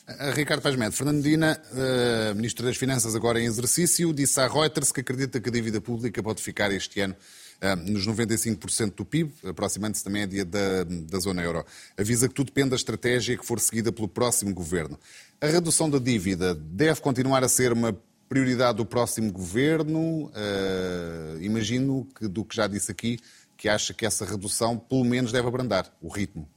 Ricardo 0.07 0.61
Paz 0.61 0.75
Fernando 0.75 0.93
Fernandina, 0.93 1.59
uh, 1.71 2.35
Ministro 2.35 2.63
das 2.63 2.77
Finanças 2.77 3.15
agora 3.15 3.41
em 3.41 3.45
exercício, 3.45 4.13
disse 4.13 4.39
à 4.39 4.47
Reuters 4.47 4.91
que 4.91 5.01
acredita 5.01 5.41
que 5.41 5.49
a 5.49 5.51
dívida 5.51 5.81
pública 5.81 6.21
pode 6.21 6.43
ficar 6.43 6.71
este 6.71 6.99
ano 7.01 7.15
uh, 7.63 7.75
nos 7.91 8.05
95% 8.05 8.93
do 8.93 9.03
PIB, 9.03 9.33
aproximando-se 9.43 10.05
da 10.05 10.11
média 10.11 10.45
da, 10.45 10.83
da 10.83 11.19
zona 11.19 11.41
euro. 11.41 11.65
Avisa 11.97 12.27
que 12.27 12.35
tudo 12.35 12.47
depende 12.47 12.69
da 12.69 12.75
estratégia 12.75 13.35
que 13.35 13.43
for 13.43 13.59
seguida 13.59 13.91
pelo 13.91 14.07
próximo 14.07 14.53
governo. 14.53 14.99
A 15.41 15.47
redução 15.47 15.89
da 15.89 15.97
dívida 15.97 16.53
deve 16.53 17.01
continuar 17.01 17.43
a 17.43 17.49
ser 17.49 17.73
uma 17.73 17.97
prioridade 18.29 18.77
do 18.77 18.85
próximo 18.85 19.31
governo? 19.31 20.27
Uh, 20.27 21.41
imagino 21.41 22.07
que, 22.15 22.27
do 22.27 22.45
que 22.45 22.55
já 22.55 22.67
disse 22.67 22.91
aqui, 22.91 23.17
que 23.57 23.67
acha 23.67 23.91
que 23.91 24.05
essa 24.05 24.23
redução 24.23 24.77
pelo 24.77 25.03
menos 25.03 25.31
deve 25.31 25.47
abrandar 25.47 25.91
o 25.99 26.09
ritmo. 26.09 26.47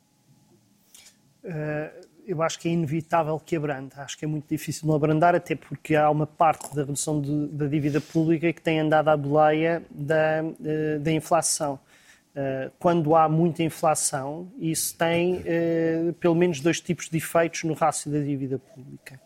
Uh 1.43 2.08
eu 2.29 2.43
acho 2.43 2.59
que 2.59 2.69
é 2.69 2.73
inevitável 2.73 3.41
que 3.41 3.57
abrande. 3.57 3.95
Acho 3.97 4.19
que 4.19 4.25
é 4.27 4.29
muito 4.29 4.47
difícil 4.47 4.87
não 4.87 4.95
abrandar, 4.95 5.35
até 5.35 5.57
porque 5.57 5.97
há 5.97 6.11
uma 6.11 6.27
parte 6.27 6.75
da 6.77 6.83
redução 6.83 7.23
de, 7.23 7.47
da 7.49 7.67
dívida 7.67 8.03
pública 8.03 8.53
que 8.53 8.61
tem 8.61 8.79
andado 8.79 9.09
à 9.09 9.17
boleia 9.17 9.83
da, 9.91 10.45
eh, 10.63 10.99
da 10.99 11.11
inflação. 11.11 11.81
Eh, 12.37 12.71
quando 12.79 13.17
há 13.17 13.31
muita 13.31 13.63
inflação, 13.63 14.53
isso 14.59 14.95
tem 14.99 15.43
eh, 15.47 16.13
pelo 16.21 16.35
menos 16.35 16.61
dois 16.61 16.83
tipos 16.83 17.09
de 17.09 17.17
efeitos 17.17 17.65
no 17.65 17.73
rácio 17.73 18.13
da 18.13 18.19
dívida 18.19 18.59
pública. 18.59 19.19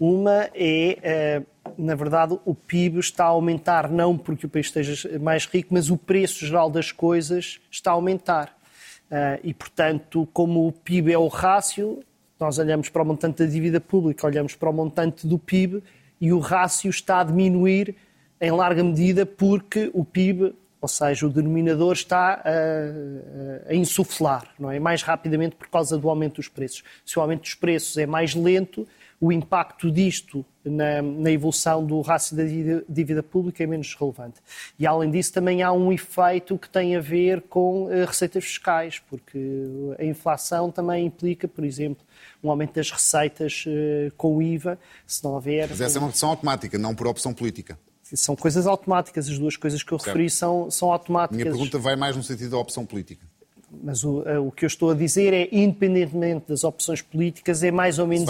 Uma 0.00 0.50
é, 0.54 1.42
na 1.76 1.96
verdade, 1.96 2.38
o 2.44 2.54
PIB 2.54 3.00
está 3.00 3.24
a 3.24 3.28
aumentar 3.28 3.90
não 3.90 4.16
porque 4.16 4.46
o 4.46 4.48
país 4.48 4.66
esteja 4.66 5.18
mais 5.18 5.44
rico, 5.44 5.74
mas 5.74 5.90
o 5.90 5.96
preço 5.96 6.46
geral 6.46 6.70
das 6.70 6.92
coisas 6.92 7.58
está 7.68 7.90
a 7.90 7.94
aumentar. 7.94 8.56
E, 9.42 9.52
portanto, 9.52 10.28
como 10.32 10.68
o 10.68 10.72
PIB 10.72 11.12
é 11.12 11.18
o 11.18 11.26
rácio, 11.26 12.00
nós 12.38 12.58
olhamos 12.58 12.88
para 12.88 13.02
o 13.02 13.04
montante 13.04 13.44
da 13.44 13.50
dívida 13.50 13.80
pública, 13.80 14.26
olhamos 14.26 14.54
para 14.54 14.70
o 14.70 14.72
montante 14.72 15.26
do 15.26 15.38
PIB 15.38 15.82
e 16.20 16.32
o 16.32 16.38
rácio 16.38 16.88
está 16.88 17.20
a 17.20 17.24
diminuir 17.24 17.94
em 18.40 18.50
larga 18.50 18.82
medida 18.82 19.26
porque 19.26 19.90
o 19.92 20.04
PIB, 20.04 20.54
ou 20.80 20.88
seja, 20.88 21.26
o 21.26 21.30
denominador 21.30 21.92
está 21.92 22.42
a, 22.44 23.70
a 23.70 23.74
insuflar, 23.74 24.48
não 24.58 24.70
é? 24.70 24.78
Mais 24.78 25.02
rapidamente 25.02 25.56
por 25.56 25.68
causa 25.68 25.98
do 25.98 26.08
aumento 26.08 26.36
dos 26.36 26.48
preços. 26.48 26.84
Se 27.04 27.18
o 27.18 27.22
aumento 27.22 27.42
dos 27.42 27.54
preços 27.54 27.96
é 27.98 28.06
mais 28.06 28.34
lento, 28.34 28.86
o 29.20 29.32
impacto 29.32 29.90
disto 29.90 30.44
na, 30.64 31.02
na, 31.02 31.30
evolução 31.30 31.84
do 31.84 32.00
rácio 32.00 32.36
da 32.36 32.44
dívida 32.88 33.22
pública 33.22 33.64
é 33.64 33.66
menos 33.66 33.94
relevante. 33.94 34.40
E, 34.78 34.86
além 34.86 35.10
disso, 35.10 35.32
também 35.32 35.62
há 35.62 35.72
um 35.72 35.92
efeito 35.92 36.56
que 36.56 36.68
tem 36.68 36.94
a 36.94 37.00
ver 37.00 37.42
com 37.42 37.84
uh, 37.84 38.04
receitas 38.06 38.44
fiscais, 38.44 39.00
porque 39.10 39.38
a 39.98 40.04
inflação 40.04 40.70
também 40.70 41.06
implica, 41.06 41.48
por 41.48 41.64
exemplo, 41.64 42.04
um 42.42 42.50
aumento 42.50 42.74
das 42.74 42.90
receitas 42.90 43.64
uh, 43.66 44.14
com 44.16 44.36
o 44.36 44.42
IVA, 44.42 44.78
se 45.06 45.24
não 45.24 45.32
houver... 45.32 45.68
Mas 45.68 45.80
essa 45.80 45.98
é 45.98 46.00
uma 46.00 46.08
opção 46.08 46.28
automática, 46.28 46.78
não 46.78 46.94
por 46.94 47.06
opção 47.08 47.34
política. 47.34 47.78
São 48.02 48.36
coisas 48.36 48.66
automáticas, 48.66 49.28
as 49.28 49.38
duas 49.38 49.56
coisas 49.56 49.82
que 49.82 49.92
eu 49.92 49.98
certo. 49.98 50.14
referi 50.14 50.30
são, 50.30 50.70
são 50.70 50.92
automáticas. 50.92 51.36
Minha 51.36 51.50
pergunta 51.50 51.78
vai 51.78 51.96
mais 51.96 52.16
no 52.16 52.22
sentido 52.22 52.50
da 52.50 52.58
opção 52.58 52.86
política. 52.86 53.26
Mas 53.70 54.02
o, 54.02 54.22
eh, 54.26 54.38
o, 54.38 54.50
que 54.50 54.64
eu 54.64 54.66
estou 54.66 54.90
a 54.90 54.94
dizer 54.94 55.34
é, 55.34 55.48
independentemente 55.52 56.46
das 56.48 56.64
opções 56.64 57.02
políticas, 57.02 57.62
é 57.62 57.70
mais 57.70 57.98
ou 57.98 58.06
menos 58.06 58.28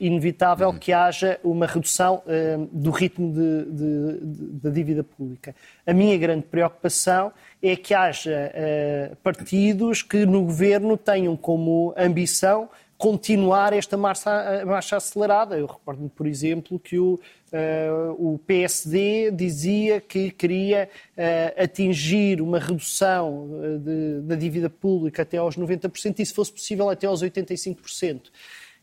inevitável 0.00 0.70
uhum. 0.70 0.78
que 0.78 0.92
haja 0.92 1.38
uma 1.44 1.66
redução 1.66 2.22
uh, 2.24 2.68
do 2.72 2.90
ritmo 2.90 3.32
de, 3.32 3.64
de, 3.64 4.20
de, 4.24 4.44
da 4.62 4.70
dívida 4.70 5.04
pública. 5.04 5.54
A 5.86 5.92
minha 5.92 6.16
grande 6.16 6.44
preocupação 6.44 7.30
é 7.62 7.76
que 7.76 7.92
haja 7.92 8.50
uh, 8.50 9.16
partidos 9.16 10.02
que 10.02 10.24
no 10.24 10.44
governo 10.44 10.96
tenham 10.96 11.36
como 11.36 11.94
ambição 11.96 12.68
continuar 13.00 13.72
esta 13.72 13.96
marcha, 13.96 14.62
marcha 14.66 14.98
acelerada. 14.98 15.56
Eu 15.56 15.64
recordo-me, 15.64 16.10
por 16.10 16.26
exemplo, 16.26 16.78
que 16.78 16.98
o, 16.98 17.18
uh, 17.50 18.34
o 18.34 18.38
PSD 18.40 19.30
dizia 19.30 20.02
que 20.02 20.30
queria 20.30 20.86
uh, 21.16 21.62
atingir 21.62 22.42
uma 22.42 22.58
redução 22.58 23.48
eh, 23.62 23.78
de, 23.78 24.20
da 24.20 24.34
dívida 24.34 24.68
pública 24.68 25.22
até 25.22 25.38
aos 25.38 25.56
90% 25.56 26.18
e, 26.18 26.26
se 26.26 26.34
fosse 26.34 26.52
possível, 26.52 26.90
até 26.90 27.06
aos 27.06 27.22
85%. 27.22 28.24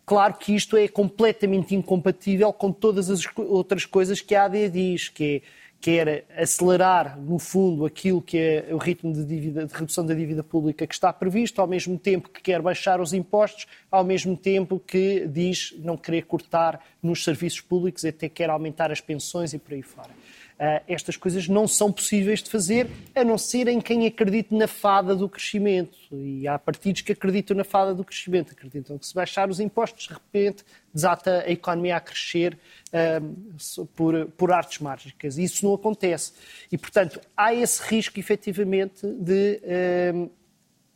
Claro 0.04 0.34
que 0.34 0.56
isto 0.56 0.76
é 0.76 0.88
completamente 0.88 1.76
incompatível 1.76 2.52
com 2.52 2.72
todas 2.72 3.12
as 3.12 3.22
outras 3.38 3.86
coisas 3.86 4.20
que 4.20 4.34
a 4.34 4.46
AD 4.46 4.70
diz, 4.70 5.10
que 5.10 5.36
é 5.36 5.42
quer 5.80 6.26
acelerar, 6.36 7.20
no 7.20 7.38
fundo, 7.40 7.86
aquilo 7.86 8.22
que 8.22 8.38
é 8.38 8.68
o 8.72 8.78
ritmo 8.78 9.14
de, 9.14 9.24
dívida, 9.24 9.66
de, 9.66 9.74
redução 9.74 10.06
da 10.06 10.14
dívida 10.14 10.44
pública 10.44 10.88
que 10.88 10.94
está 10.94 11.14
previsto, 11.14 11.62
ao 11.62 11.68
mesmo 11.68 11.98
tempo 11.98 12.30
que 12.30 12.42
quer 12.42 12.62
baixar 12.62 13.00
os 13.00 13.14
impostos, 13.14 13.68
ao 13.92 14.04
mesmo 14.04 14.36
tempo 14.36 14.80
que 14.80 15.28
diz 15.28 15.74
não 15.80 15.96
querer 15.96 16.24
cortar 16.24 16.84
nos 17.02 17.24
serviços 17.24 17.62
públicos 17.62 18.04
e 18.04 18.10
até 18.10 18.28
quer 18.28 18.50
aumentar 18.50 18.92
as 18.92 19.02
pensões 19.02 19.54
e 19.54 19.60
por 19.60 19.74
aí 19.74 19.82
fora. 19.82 20.10
Uh, 20.58 20.82
estas 20.88 21.16
coisas 21.16 21.48
não 21.48 21.68
são 21.68 21.92
possíveis 21.92 22.42
de 22.42 22.50
fazer, 22.50 22.88
a 23.14 23.24
não 23.24 23.38
ser 23.38 23.68
em 23.68 23.80
quem 23.80 24.08
acredite 24.08 24.56
na 24.56 24.68
fada 24.68 25.16
do 25.16 25.30
crescimento. 25.30 25.96
E 26.12 26.48
há 26.48 26.58
partidos 26.58 27.04
que 27.04 27.12
acreditam 27.12 27.56
na 27.56 27.64
fada 27.64 27.94
do 27.94 28.04
crescimento, 28.04 28.54
acreditam 28.54 28.98
que 28.98 29.06
se 29.06 29.14
baixar 29.14 29.52
os 29.52 29.60
impostos, 29.60 30.08
de 30.08 30.14
repente 30.16 30.66
desata 30.92 31.44
a 31.46 31.52
economia 31.52 31.98
a 31.98 32.00
crescer 32.00 32.58
uh, 32.90 33.86
por, 33.96 34.26
por 34.30 34.52
artes 34.52 34.80
mágicas. 34.80 35.38
Isso 35.38 35.64
não 35.64 35.76
acontece. 35.76 36.34
E, 36.72 36.78
portanto, 36.78 37.22
há 37.38 37.54
esse 37.54 37.84
risco, 37.84 38.20
efetivamente, 38.20 39.06
de. 39.06 39.62
Uh, 39.64 40.38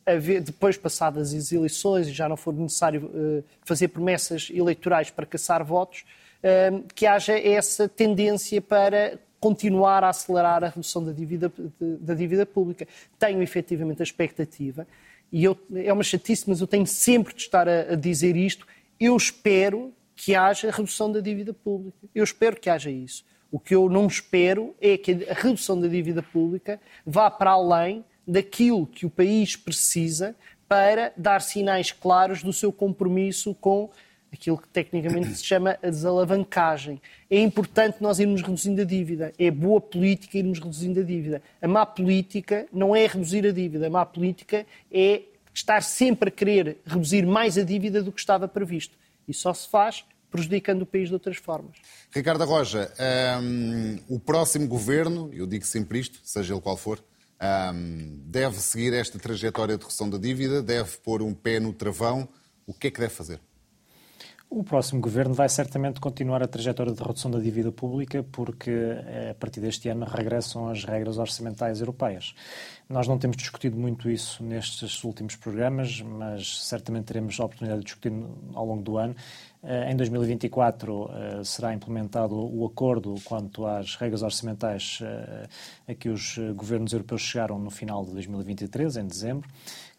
haver, 0.03 0.41
depois 0.41 0.75
passadas 0.75 1.31
as 1.35 1.51
eleições 1.51 2.07
e 2.07 2.11
já 2.11 2.27
não 2.27 2.35
for 2.35 2.51
necessário 2.51 3.43
fazer 3.63 3.89
promessas 3.89 4.49
eleitorais 4.51 5.11
para 5.11 5.27
caçar 5.27 5.63
votos, 5.63 6.03
que 6.95 7.05
haja 7.05 7.37
essa 7.37 7.87
tendência 7.87 8.59
para 8.59 9.19
continuar 9.41 10.03
a 10.03 10.09
acelerar 10.09 10.63
a 10.63 10.69
redução 10.69 11.03
da 11.03 11.11
dívida, 11.11 11.51
da 11.99 12.13
dívida 12.13 12.45
pública. 12.45 12.87
Tenho 13.19 13.41
efetivamente 13.41 14.01
a 14.01 14.03
expectativa, 14.03 14.87
e 15.31 15.43
eu, 15.43 15.57
é 15.75 15.91
uma 15.91 16.03
chatice, 16.03 16.47
mas 16.47 16.61
eu 16.61 16.67
tenho 16.67 16.85
sempre 16.85 17.33
de 17.33 17.41
estar 17.41 17.67
a, 17.67 17.93
a 17.93 17.95
dizer 17.95 18.35
isto. 18.35 18.67
Eu 18.99 19.17
espero 19.17 19.91
que 20.15 20.35
haja 20.35 20.69
redução 20.69 21.11
da 21.11 21.19
dívida 21.19 21.53
pública. 21.53 21.97
Eu 22.13 22.23
espero 22.23 22.55
que 22.55 22.69
haja 22.69 22.91
isso. 22.91 23.25
O 23.51 23.59
que 23.59 23.73
eu 23.73 23.89
não 23.89 24.07
espero 24.07 24.75
é 24.79 24.97
que 24.97 25.25
a 25.29 25.33
redução 25.33 25.79
da 25.79 25.87
dívida 25.87 26.21
pública 26.21 26.79
vá 27.05 27.31
para 27.31 27.51
além 27.51 28.05
daquilo 28.27 28.85
que 28.85 29.05
o 29.05 29.09
país 29.09 29.55
precisa 29.55 30.35
para 30.67 31.11
dar 31.17 31.41
sinais 31.41 31.91
claros 31.91 32.43
do 32.43 32.53
seu 32.53 32.71
compromisso 32.71 33.55
com 33.55 33.89
aquilo 34.31 34.57
que 34.57 34.67
tecnicamente 34.69 35.35
se 35.35 35.43
chama 35.43 35.77
a 35.83 35.89
desalavancagem. 35.89 37.01
É 37.29 37.39
importante 37.39 37.97
nós 38.01 38.19
irmos 38.19 38.41
reduzindo 38.41 38.81
a 38.81 38.85
dívida. 38.85 39.33
É 39.37 39.51
boa 39.51 39.81
política 39.81 40.37
irmos 40.37 40.59
reduzindo 40.59 41.01
a 41.01 41.03
dívida. 41.03 41.41
A 41.61 41.67
má 41.67 41.85
política 41.85 42.65
não 42.71 42.95
é 42.95 43.05
reduzir 43.05 43.45
a 43.45 43.51
dívida. 43.51 43.87
A 43.87 43.89
má 43.89 44.05
política 44.05 44.65
é 44.91 45.23
estar 45.53 45.83
sempre 45.83 46.29
a 46.29 46.31
querer 46.31 46.77
reduzir 46.85 47.25
mais 47.25 47.57
a 47.57 47.63
dívida 47.63 48.01
do 48.01 48.11
que 48.11 48.19
estava 48.19 48.47
previsto. 48.47 48.97
E 49.27 49.33
só 49.33 49.53
se 49.53 49.67
faz 49.67 50.05
prejudicando 50.31 50.83
o 50.83 50.85
país 50.85 51.09
de 51.09 51.13
outras 51.13 51.35
formas. 51.35 51.75
Ricardo 52.09 52.45
Roja, 52.45 52.91
um, 53.43 53.99
o 54.07 54.17
próximo 54.19 54.65
governo, 54.65 55.29
eu 55.33 55.45
digo 55.45 55.65
sempre 55.65 55.99
isto, 55.99 56.19
seja 56.23 56.53
ele 56.53 56.61
qual 56.61 56.77
for, 56.77 57.03
um, 57.73 58.21
deve 58.27 58.55
seguir 58.57 58.93
esta 58.93 59.19
trajetória 59.19 59.75
de 59.75 59.83
redução 59.83 60.09
da 60.09 60.17
dívida, 60.17 60.63
deve 60.63 60.97
pôr 60.97 61.21
um 61.21 61.33
pé 61.33 61.59
no 61.59 61.73
travão. 61.73 62.29
O 62.65 62.73
que 62.73 62.87
é 62.87 62.91
que 62.91 63.01
deve 63.01 63.13
fazer? 63.13 63.41
O 64.53 64.65
próximo 64.65 64.99
governo 64.99 65.33
vai 65.33 65.47
certamente 65.47 66.01
continuar 66.01 66.43
a 66.43 66.47
trajetória 66.47 66.91
de 66.91 67.01
redução 67.01 67.31
da 67.31 67.39
dívida 67.39 67.71
pública, 67.71 68.21
porque 68.33 68.69
eh, 68.69 69.29
a 69.31 69.33
partir 69.33 69.61
deste 69.61 69.87
ano 69.87 70.05
regressam 70.05 70.67
as 70.67 70.83
regras 70.83 71.17
orçamentais 71.17 71.79
europeias. 71.79 72.35
Nós 72.89 73.07
não 73.07 73.17
temos 73.17 73.37
discutido 73.37 73.77
muito 73.77 74.09
isso 74.09 74.43
nestes 74.43 75.05
últimos 75.05 75.37
programas, 75.37 76.01
mas 76.01 76.67
certamente 76.67 77.05
teremos 77.05 77.39
a 77.39 77.45
oportunidade 77.45 77.79
de 77.79 77.85
discutir 77.85 78.11
ao 78.53 78.65
longo 78.65 78.83
do 78.83 78.97
ano. 78.97 79.15
Eh, 79.63 79.89
em 79.89 79.95
2024 79.95 81.09
eh, 81.13 81.43
será 81.45 81.73
implementado 81.73 82.35
o 82.35 82.65
acordo 82.65 83.15
quanto 83.23 83.65
às 83.65 83.95
regras 83.95 84.21
orçamentais 84.21 84.99
a 85.87 85.95
que 85.95 86.09
os 86.09 86.37
governos 86.57 86.91
europeus 86.91 87.21
chegaram 87.21 87.57
no 87.57 87.69
final 87.69 88.03
de 88.03 88.11
2023, 88.11 88.97
em 88.97 89.07
dezembro 89.07 89.47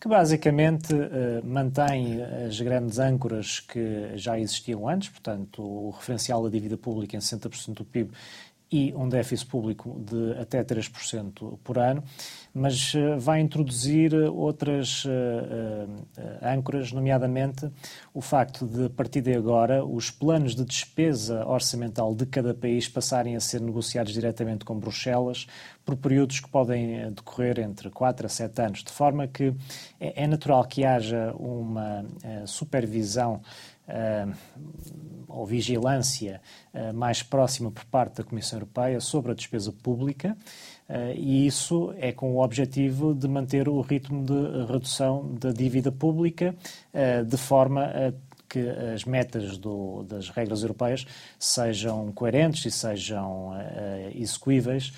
que 0.02 0.08
basicamente 0.08 0.92
uh, 0.92 1.46
mantém 1.46 2.20
as 2.20 2.60
grandes 2.60 2.98
âncoras 2.98 3.60
que 3.60 4.10
já 4.16 4.36
existiam 4.36 4.88
antes, 4.88 5.10
portanto, 5.10 5.62
o 5.62 5.90
referencial 5.90 6.42
da 6.42 6.48
dívida 6.48 6.76
pública 6.76 7.16
em 7.16 7.20
60% 7.20 7.74
do 7.74 7.84
PIB 7.84 8.10
e 8.68 8.92
um 8.96 9.08
déficit 9.08 9.48
público 9.48 10.02
de 10.04 10.32
até 10.40 10.64
3% 10.64 11.56
por 11.62 11.78
ano, 11.78 12.02
mas 12.54 12.92
eh, 12.94 13.16
vai 13.16 13.40
introduzir 13.40 14.14
outras 14.14 15.04
uh, 15.04 15.08
âncoras, 16.42 16.92
nomeadamente 16.92 17.70
o 18.12 18.20
facto 18.20 18.66
de, 18.66 18.86
a 18.86 18.90
partir 18.90 19.22
de 19.22 19.34
agora, 19.34 19.84
os 19.84 20.10
planos 20.10 20.54
de 20.54 20.64
despesa 20.64 21.46
orçamental 21.46 22.14
de 22.14 22.26
cada 22.26 22.52
país 22.52 22.88
passarem 22.88 23.36
a 23.36 23.40
ser 23.40 23.60
negociados 23.60 24.12
diretamente 24.12 24.64
com 24.64 24.78
Bruxelas 24.78 25.46
por 25.84 25.96
períodos 25.96 26.40
que 26.40 26.48
podem 26.48 27.10
decorrer 27.12 27.58
entre 27.58 27.88
4 27.90 28.26
a 28.26 28.28
7 28.28 28.62
anos, 28.62 28.84
de 28.84 28.92
forma 28.92 29.26
que 29.26 29.54
é, 29.98 30.24
é 30.24 30.26
natural 30.26 30.64
que 30.64 30.84
haja 30.84 31.32
uma 31.38 32.04
supervisão 32.46 33.40
uh, 33.88 34.34
ou 35.28 35.46
vigilância 35.46 36.40
uh, 36.72 36.92
mais 36.94 37.22
próxima 37.22 37.70
por 37.70 37.84
parte 37.86 38.16
da 38.16 38.24
Comissão 38.24 38.58
Europeia 38.58 39.00
sobre 39.00 39.32
a 39.32 39.34
despesa 39.34 39.72
pública, 39.72 40.36
e 41.16 41.46
isso 41.46 41.94
é 41.98 42.12
com 42.12 42.34
o 42.34 42.42
objetivo 42.42 43.14
de 43.14 43.26
manter 43.26 43.68
o 43.68 43.80
ritmo 43.80 44.24
de 44.24 44.70
redução 44.70 45.34
da 45.40 45.50
dívida 45.50 45.90
pública 45.90 46.54
de 47.26 47.36
forma 47.36 47.84
a 47.84 48.12
que 48.52 48.68
as 48.94 49.06
metas 49.06 49.56
do, 49.56 50.02
das 50.02 50.28
regras 50.28 50.60
europeias 50.60 51.06
sejam 51.38 52.12
coerentes 52.12 52.66
e 52.66 52.70
sejam 52.70 53.48
uh, 53.48 54.12
execuíveis 54.14 54.92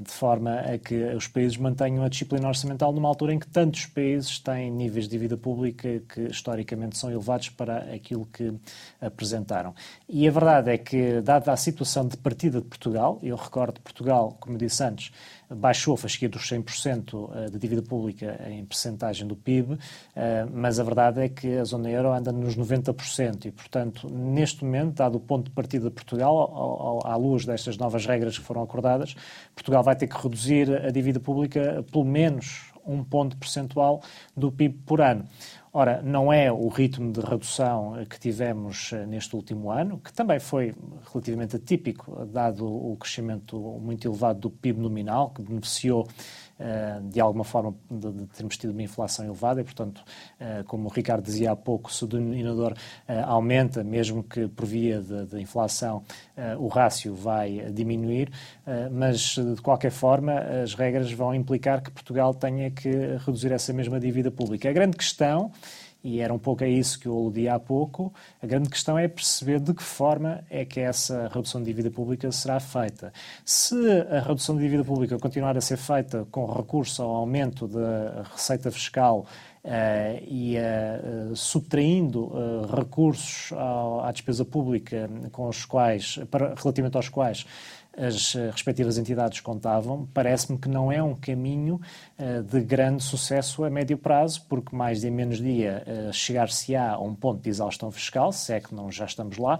de 0.00 0.10
forma 0.10 0.60
a 0.60 0.78
que 0.78 0.94
os 1.14 1.28
países 1.28 1.56
mantenham 1.56 2.04
a 2.04 2.08
disciplina 2.08 2.48
orçamental 2.48 2.92
numa 2.92 3.08
altura 3.08 3.32
em 3.32 3.38
que 3.38 3.46
tantos 3.46 3.86
países 3.86 4.38
têm 4.38 4.70
níveis 4.70 5.04
de 5.04 5.10
dívida 5.12 5.36
pública 5.36 6.00
que 6.08 6.22
historicamente 6.22 6.98
são 6.98 7.10
elevados 7.10 7.48
para 7.48 7.78
aquilo 7.94 8.26
que 8.26 8.52
apresentaram. 9.00 9.74
E 10.08 10.26
a 10.26 10.30
verdade 10.30 10.70
é 10.70 10.78
que, 10.78 11.20
dada 11.20 11.52
a 11.52 11.56
situação 11.56 12.06
de 12.06 12.16
partida 12.16 12.60
de 12.60 12.66
Portugal, 12.66 13.18
eu 13.22 13.36
recordo 13.36 13.80
Portugal, 13.80 14.36
como 14.40 14.58
disse 14.58 14.82
antes, 14.82 15.12
baixou 15.54 15.94
a 15.94 15.96
fasquia 15.98 16.28
dos 16.28 16.42
100% 16.50 17.30
eh, 17.34 17.50
de 17.50 17.58
dívida 17.58 17.82
pública 17.82 18.40
em 18.48 18.64
percentagem 18.64 19.26
do 19.26 19.36
PIB, 19.36 19.78
eh, 20.14 20.46
mas 20.52 20.78
a 20.78 20.84
verdade 20.84 21.20
é 21.20 21.28
que 21.28 21.56
a 21.56 21.64
zona 21.64 21.90
euro 21.90 22.12
anda 22.12 22.32
nos 22.32 22.56
90% 22.56 23.46
e, 23.46 23.50
portanto, 23.50 24.08
neste 24.10 24.64
momento, 24.64 24.96
dado 24.96 25.16
o 25.16 25.20
ponto 25.20 25.46
de 25.46 25.50
partida 25.50 25.88
de 25.88 25.94
Portugal, 25.94 27.00
à 27.04 27.16
luz 27.16 27.44
destas 27.44 27.76
novas 27.76 28.06
regras 28.06 28.38
que 28.38 28.44
foram 28.44 28.62
acordadas, 28.62 29.14
Portugal 29.54 29.82
vai 29.82 29.96
ter 29.96 30.06
que 30.06 30.16
reduzir 30.16 30.70
a 30.84 30.90
dívida 30.90 31.20
pública 31.20 31.84
pelo 31.90 32.04
menos 32.04 32.72
um 32.84 33.02
ponto 33.04 33.36
percentual 33.36 34.02
do 34.36 34.50
PIB 34.50 34.78
por 34.84 35.00
ano. 35.00 35.24
Ora, 35.74 36.02
não 36.02 36.30
é 36.30 36.52
o 36.52 36.68
ritmo 36.68 37.10
de 37.10 37.20
redução 37.20 37.94
que 38.04 38.20
tivemos 38.20 38.92
eh, 38.92 39.06
neste 39.06 39.34
último 39.34 39.70
ano, 39.70 39.98
que 39.98 40.12
também 40.12 40.38
foi 40.38 40.74
relativamente 41.10 41.56
atípico, 41.56 42.26
dado 42.26 42.66
o 42.66 42.94
crescimento 42.98 43.56
muito 43.80 44.06
elevado 44.06 44.38
do 44.40 44.50
PIB 44.50 44.78
nominal, 44.78 45.30
que 45.30 45.40
beneficiou 45.40 46.06
eh, 46.06 46.12
de 47.10 47.20
alguma 47.20 47.44
forma 47.44 47.74
de, 47.90 48.12
de, 48.12 48.26
termos 48.26 48.56
tido 48.56 48.70
uma 48.70 48.82
inflação 48.82 49.24
elevada 49.24 49.60
e, 49.60 49.64
portanto, 49.64 50.02
eh, 50.38 50.62
como 50.66 50.88
o 50.88 50.92
Ricardo 50.92 51.24
dizia 51.24 51.52
há 51.52 51.56
pouco, 51.56 51.92
se 51.92 52.04
o 52.04 52.06
denominador 52.06 52.74
eh, 53.08 53.20
aumenta, 53.20 53.82
mesmo 53.82 54.22
que 54.22 54.48
por 54.48 54.66
via 54.66 55.00
de, 55.00 55.40
inflação 55.40 56.02
o 56.58 56.68
rácio 56.68 57.14
vai 57.14 57.70
diminuir, 57.72 58.30
mas 58.90 59.34
de 59.34 59.60
qualquer 59.60 59.90
forma 59.90 60.38
as 60.62 60.74
regras 60.74 61.10
vão 61.12 61.34
implicar 61.34 61.82
que 61.82 61.90
Portugal 61.90 62.32
tenha 62.34 62.70
que 62.70 62.88
reduzir 63.24 63.52
essa 63.52 63.72
mesma 63.72 63.98
dívida 63.98 64.30
pública. 64.30 64.68
A 64.68 64.72
grande 64.72 64.96
questão 64.96 65.50
e 66.04 66.20
era 66.20 66.32
um 66.32 66.38
pouco 66.38 66.64
a 66.64 66.66
isso 66.66 66.98
que 66.98 67.06
eu 67.06 67.16
aludi 67.16 67.48
há 67.48 67.58
pouco, 67.58 68.12
a 68.42 68.46
grande 68.46 68.68
questão 68.68 68.98
é 68.98 69.06
perceber 69.06 69.60
de 69.60 69.72
que 69.72 69.82
forma 69.82 70.44
é 70.50 70.64
que 70.64 70.80
essa 70.80 71.30
redução 71.32 71.60
de 71.60 71.66
dívida 71.66 71.90
pública 71.90 72.30
será 72.32 72.58
feita. 72.58 73.12
Se 73.44 73.74
a 74.10 74.20
redução 74.20 74.56
de 74.56 74.62
dívida 74.62 74.84
pública 74.84 75.18
continuar 75.18 75.56
a 75.56 75.60
ser 75.60 75.76
feita 75.76 76.26
com 76.30 76.46
recurso 76.46 77.02
ao 77.02 77.10
aumento 77.10 77.68
da 77.68 78.24
receita 78.32 78.70
fiscal 78.70 79.26
Uh, 79.64 80.18
e 80.26 80.56
uh, 80.56 81.36
subtraindo 81.36 82.24
uh, 82.24 82.66
recursos 82.74 83.52
ao, 83.52 84.04
à 84.04 84.10
despesa 84.10 84.44
pública 84.44 85.08
com 85.30 85.46
os 85.46 85.64
quais, 85.64 86.18
para, 86.28 86.52
relativamente 86.56 86.96
aos 86.96 87.08
quais 87.08 87.46
as 87.96 88.34
eh, 88.34 88.50
respectivas 88.50 88.98
entidades 88.98 89.40
contavam, 89.40 90.08
parece-me 90.14 90.58
que 90.58 90.68
não 90.68 90.90
é 90.90 91.02
um 91.02 91.14
caminho 91.14 91.80
uh, 92.18 92.42
de 92.42 92.60
grande 92.60 93.02
sucesso 93.02 93.64
a 93.64 93.70
médio 93.70 93.98
prazo, 93.98 94.44
porque 94.48 94.74
mais 94.74 95.00
de 95.00 95.10
menos 95.10 95.38
dia 95.38 95.82
uh, 95.86 96.12
chegar-se-á 96.12 96.92
a 96.92 96.98
um 96.98 97.14
ponto 97.14 97.42
de 97.42 97.50
exaustão 97.50 97.90
fiscal, 97.90 98.32
se 98.32 98.52
é 98.52 98.60
que 98.60 98.74
não 98.74 98.90
já 98.90 99.04
estamos 99.04 99.36
lá, 99.36 99.58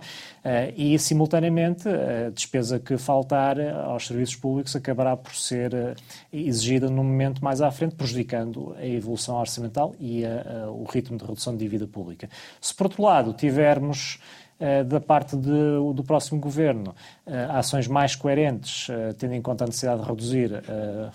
e 0.77 0.99
simultaneamente 0.99 1.89
a 1.89 2.31
despesa 2.31 2.79
que 2.79 2.97
faltar 2.97 3.59
aos 3.61 4.07
serviços 4.07 4.37
públicos 4.37 4.75
acabará 4.75 5.17
por 5.17 5.35
ser 5.35 5.97
exigida 6.33 6.89
num 6.89 7.05
momento 7.05 7.43
mais 7.43 7.61
à 7.61 7.71
frente, 7.71 7.95
prejudicando 7.95 8.75
a 8.79 8.87
evolução 8.87 9.37
orçamental 9.37 9.95
e 9.99 10.25
a, 10.25 10.65
a, 10.65 10.71
o 10.71 10.85
ritmo 10.85 11.17
de 11.17 11.25
redução 11.25 11.53
de 11.55 11.61
dívida 11.61 11.87
pública. 11.87 12.29
Se, 12.61 12.75
por 12.75 12.87
outro 12.87 13.03
lado, 13.03 13.33
tivermos 13.33 14.19
eh, 14.19 14.42
da 14.87 15.01
parte 15.01 15.37
de, 15.37 15.51
do 15.95 16.05
próximo 16.05 16.41
governo 16.41 16.95
eh, 17.27 17.47
ações 17.51 17.89
mais 17.89 18.15
coerentes, 18.15 18.89
eh, 18.89 19.13
tendo 19.15 19.35
em 19.35 19.43
conta 19.43 19.65
a 19.65 19.67
necessidade 19.67 20.03
de 20.03 20.09
reduzir 20.09 20.55
a, 20.55 21.13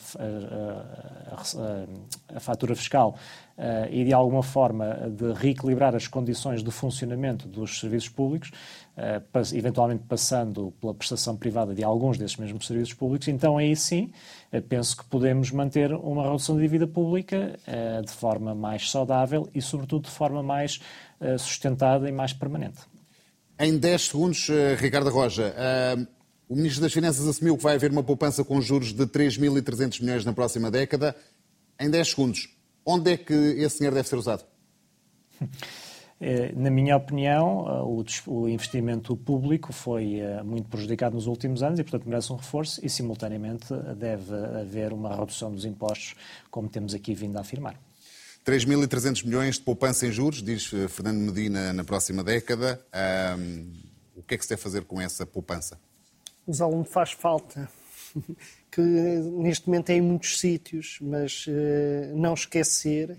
a, 1.37 2.35
a 2.35 2.39
fatura 2.39 2.75
fiscal 2.75 3.15
e, 3.89 4.03
de 4.03 4.13
alguma 4.13 4.43
forma, 4.43 5.09
de 5.09 5.33
reequilibrar 5.33 5.95
as 5.95 6.07
condições 6.07 6.63
de 6.63 6.69
funcionamento 6.69 7.47
dos 7.47 7.79
serviços 7.79 8.07
públicos, 8.07 8.51
eventualmente 9.51 10.03
passando 10.07 10.71
pela 10.79 10.93
prestação 10.93 11.35
privada 11.35 11.73
de 11.73 11.83
alguns 11.83 12.19
desses 12.19 12.37
mesmos 12.37 12.67
serviços 12.67 12.93
públicos, 12.93 13.27
então 13.27 13.57
aí 13.57 13.75
sim 13.75 14.11
penso 14.69 14.97
que 14.97 15.05
podemos 15.05 15.49
manter 15.49 15.91
uma 15.91 16.23
redução 16.23 16.55
de 16.55 16.61
dívida 16.61 16.85
pública 16.85 17.57
de 18.05 18.11
forma 18.11 18.53
mais 18.53 18.91
saudável 18.91 19.49
e, 19.55 19.59
sobretudo, 19.59 20.03
de 20.03 20.11
forma 20.11 20.43
mais 20.43 20.79
sustentada 21.39 22.07
e 22.07 22.11
mais 22.11 22.33
permanente. 22.33 22.96
Em 23.59 23.75
10 23.75 24.01
segundos, 24.09 24.49
eh, 24.49 24.75
Ricardo 24.75 25.09
Roja, 25.09 25.51
uh, 25.51 26.07
o 26.47 26.55
Ministro 26.55 26.83
das 26.83 26.93
Finanças 26.93 27.27
assumiu 27.27 27.57
que 27.57 27.63
vai 27.63 27.73
haver 27.73 27.89
uma 27.89 28.03
poupança 28.03 28.43
com 28.43 28.61
juros 28.61 28.93
de 28.93 29.07
3.300 29.07 29.99
milhões 29.99 30.23
na 30.23 30.31
próxima 30.31 30.69
década. 30.69 31.15
Em 31.79 31.89
10 31.89 32.07
segundos, 32.07 32.49
onde 32.85 33.13
é 33.13 33.17
que 33.17 33.33
esse 33.33 33.77
dinheiro 33.77 33.95
deve 33.95 34.07
ser 34.07 34.15
usado? 34.15 34.45
Eh, 36.19 36.51
na 36.55 36.71
minha 36.71 36.97
opinião, 36.97 37.85
o 38.25 38.49
investimento 38.49 39.15
público 39.15 39.71
foi 39.71 40.19
muito 40.43 40.67
prejudicado 40.67 41.13
nos 41.13 41.27
últimos 41.27 41.61
anos 41.61 41.77
e, 41.77 41.83
portanto, 41.83 42.09
merece 42.09 42.33
um 42.33 42.37
reforço 42.37 42.83
e, 42.83 42.89
simultaneamente, 42.89 43.67
deve 43.95 44.33
haver 44.33 44.93
uma 44.93 45.15
redução 45.15 45.51
dos 45.51 45.63
impostos, 45.63 46.15
como 46.49 46.67
temos 46.69 46.95
aqui 46.95 47.13
vindo 47.13 47.37
a 47.37 47.41
afirmar. 47.41 47.79
3.300 48.47 49.25
milhões 49.25 49.55
de 49.55 49.61
poupança 49.61 50.07
em 50.07 50.11
juros, 50.11 50.41
diz 50.41 50.67
Fernando 50.87 51.17
Medina, 51.17 51.73
na 51.73 51.83
próxima 51.83 52.23
década. 52.23 52.81
Um, 53.37 53.73
o 54.15 54.23
que 54.23 54.35
é 54.35 54.37
que 54.37 54.43
se 54.45 54.49
deve 54.49 54.61
fazer 54.61 54.85
com 54.85 55.01
essa 55.01 55.25
poupança? 55.25 55.77
Os 56.47 56.61
alunos 56.61 56.87
faz 56.87 57.11
falta, 57.11 57.69
que 58.71 58.79
neste 58.79 59.67
momento 59.67 59.89
é 59.89 59.95
em 59.95 60.01
muitos 60.01 60.39
sítios, 60.39 60.97
mas 61.01 61.45
uh, 61.45 62.15
não 62.15 62.33
esquecer 62.33 63.17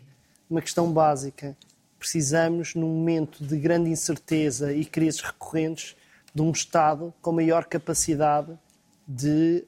uma 0.49 0.62
questão 0.62 0.91
básica. 0.91 1.55
Precisamos, 1.99 2.75
num 2.75 2.88
momento 2.88 3.45
de 3.45 3.59
grande 3.59 3.91
incerteza 3.91 4.73
e 4.73 4.83
crises 4.83 5.21
recorrentes, 5.21 5.95
de 6.35 6.41
um 6.41 6.53
Estado 6.53 7.12
com 7.21 7.33
maior 7.33 7.67
capacidade 7.67 8.59
de 9.07 9.62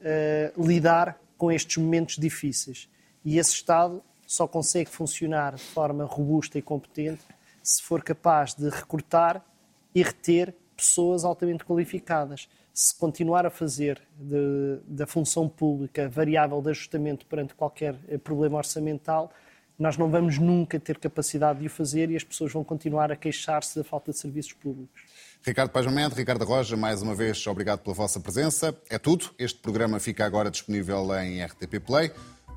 uh, 0.56 0.66
lidar 0.66 1.20
com 1.36 1.52
estes 1.52 1.76
momentos 1.76 2.16
difíceis. 2.16 2.88
E 3.22 3.38
esse 3.38 3.52
Estado 3.52 4.02
só 4.30 4.46
consegue 4.46 4.88
funcionar 4.88 5.56
de 5.56 5.60
forma 5.60 6.04
robusta 6.04 6.56
e 6.56 6.62
competente 6.62 7.20
se 7.64 7.82
for 7.82 8.00
capaz 8.00 8.54
de 8.54 8.68
recrutar 8.68 9.44
e 9.92 10.04
reter 10.04 10.54
pessoas 10.76 11.24
altamente 11.24 11.64
qualificadas. 11.64 12.48
Se 12.72 12.94
continuar 12.94 13.44
a 13.44 13.50
fazer 13.50 14.00
de, 14.16 14.78
da 14.86 15.04
função 15.04 15.48
pública 15.48 16.08
variável 16.08 16.62
de 16.62 16.70
ajustamento 16.70 17.26
perante 17.26 17.54
qualquer 17.54 17.96
eh, 18.08 18.18
problema 18.18 18.58
orçamental, 18.58 19.32
nós 19.76 19.96
não 19.96 20.08
vamos 20.08 20.38
nunca 20.38 20.78
ter 20.78 20.98
capacidade 20.98 21.58
de 21.58 21.66
o 21.66 21.70
fazer 21.70 22.08
e 22.08 22.16
as 22.16 22.22
pessoas 22.22 22.52
vão 22.52 22.62
continuar 22.62 23.10
a 23.10 23.16
queixar-se 23.16 23.76
da 23.76 23.82
falta 23.82 24.12
de 24.12 24.18
serviços 24.18 24.52
públicos. 24.52 25.02
Ricardo 25.42 25.70
Pajamento, 25.70 26.14
Ricardo 26.14 26.44
Roja, 26.44 26.76
mais 26.76 27.02
uma 27.02 27.16
vez, 27.16 27.44
obrigado 27.48 27.80
pela 27.80 27.96
vossa 27.96 28.20
presença. 28.20 28.76
É 28.88 28.98
tudo. 28.98 29.30
Este 29.38 29.58
programa 29.58 29.98
fica 29.98 30.24
agora 30.24 30.50
disponível 30.50 31.12
em 31.18 31.42
RTP 31.42 31.80
Play. 31.84 32.12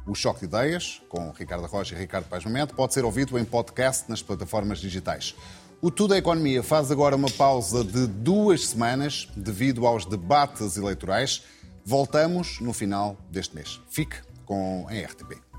O 0.06 0.14
Choque 0.14 0.42
de 0.42 0.46
Ideias, 0.46 1.02
com 1.08 1.32
Ricardo 1.32 1.66
Rocha 1.66 1.96
e 1.96 1.98
Ricardo 1.98 2.28
Paz 2.28 2.44
Momento, 2.44 2.76
pode 2.76 2.94
ser 2.94 3.06
ouvido 3.06 3.40
em 3.40 3.46
podcast 3.46 4.10
nas 4.10 4.22
plataformas 4.22 4.80
digitais. 4.80 5.36
O 5.82 5.90
Tudo 5.90 6.14
a 6.14 6.18
Economia 6.18 6.62
faz 6.64 6.92
agora 6.92 7.16
uma 7.16 7.30
pausa 7.30 7.84
de 7.84 8.08
duas 8.08 8.68
semanas 8.68 9.28
devido 9.36 9.86
aos 9.86 10.06
debates 10.06 10.78
eleitorais. 10.78 11.44
Voltamos 11.86 12.60
no 12.60 12.74
final 12.74 13.18
deste 13.30 13.56
mês. 13.56 13.82
Fique 13.90 14.18
com 14.46 14.86
a 14.90 14.94
RTP. 14.94 15.53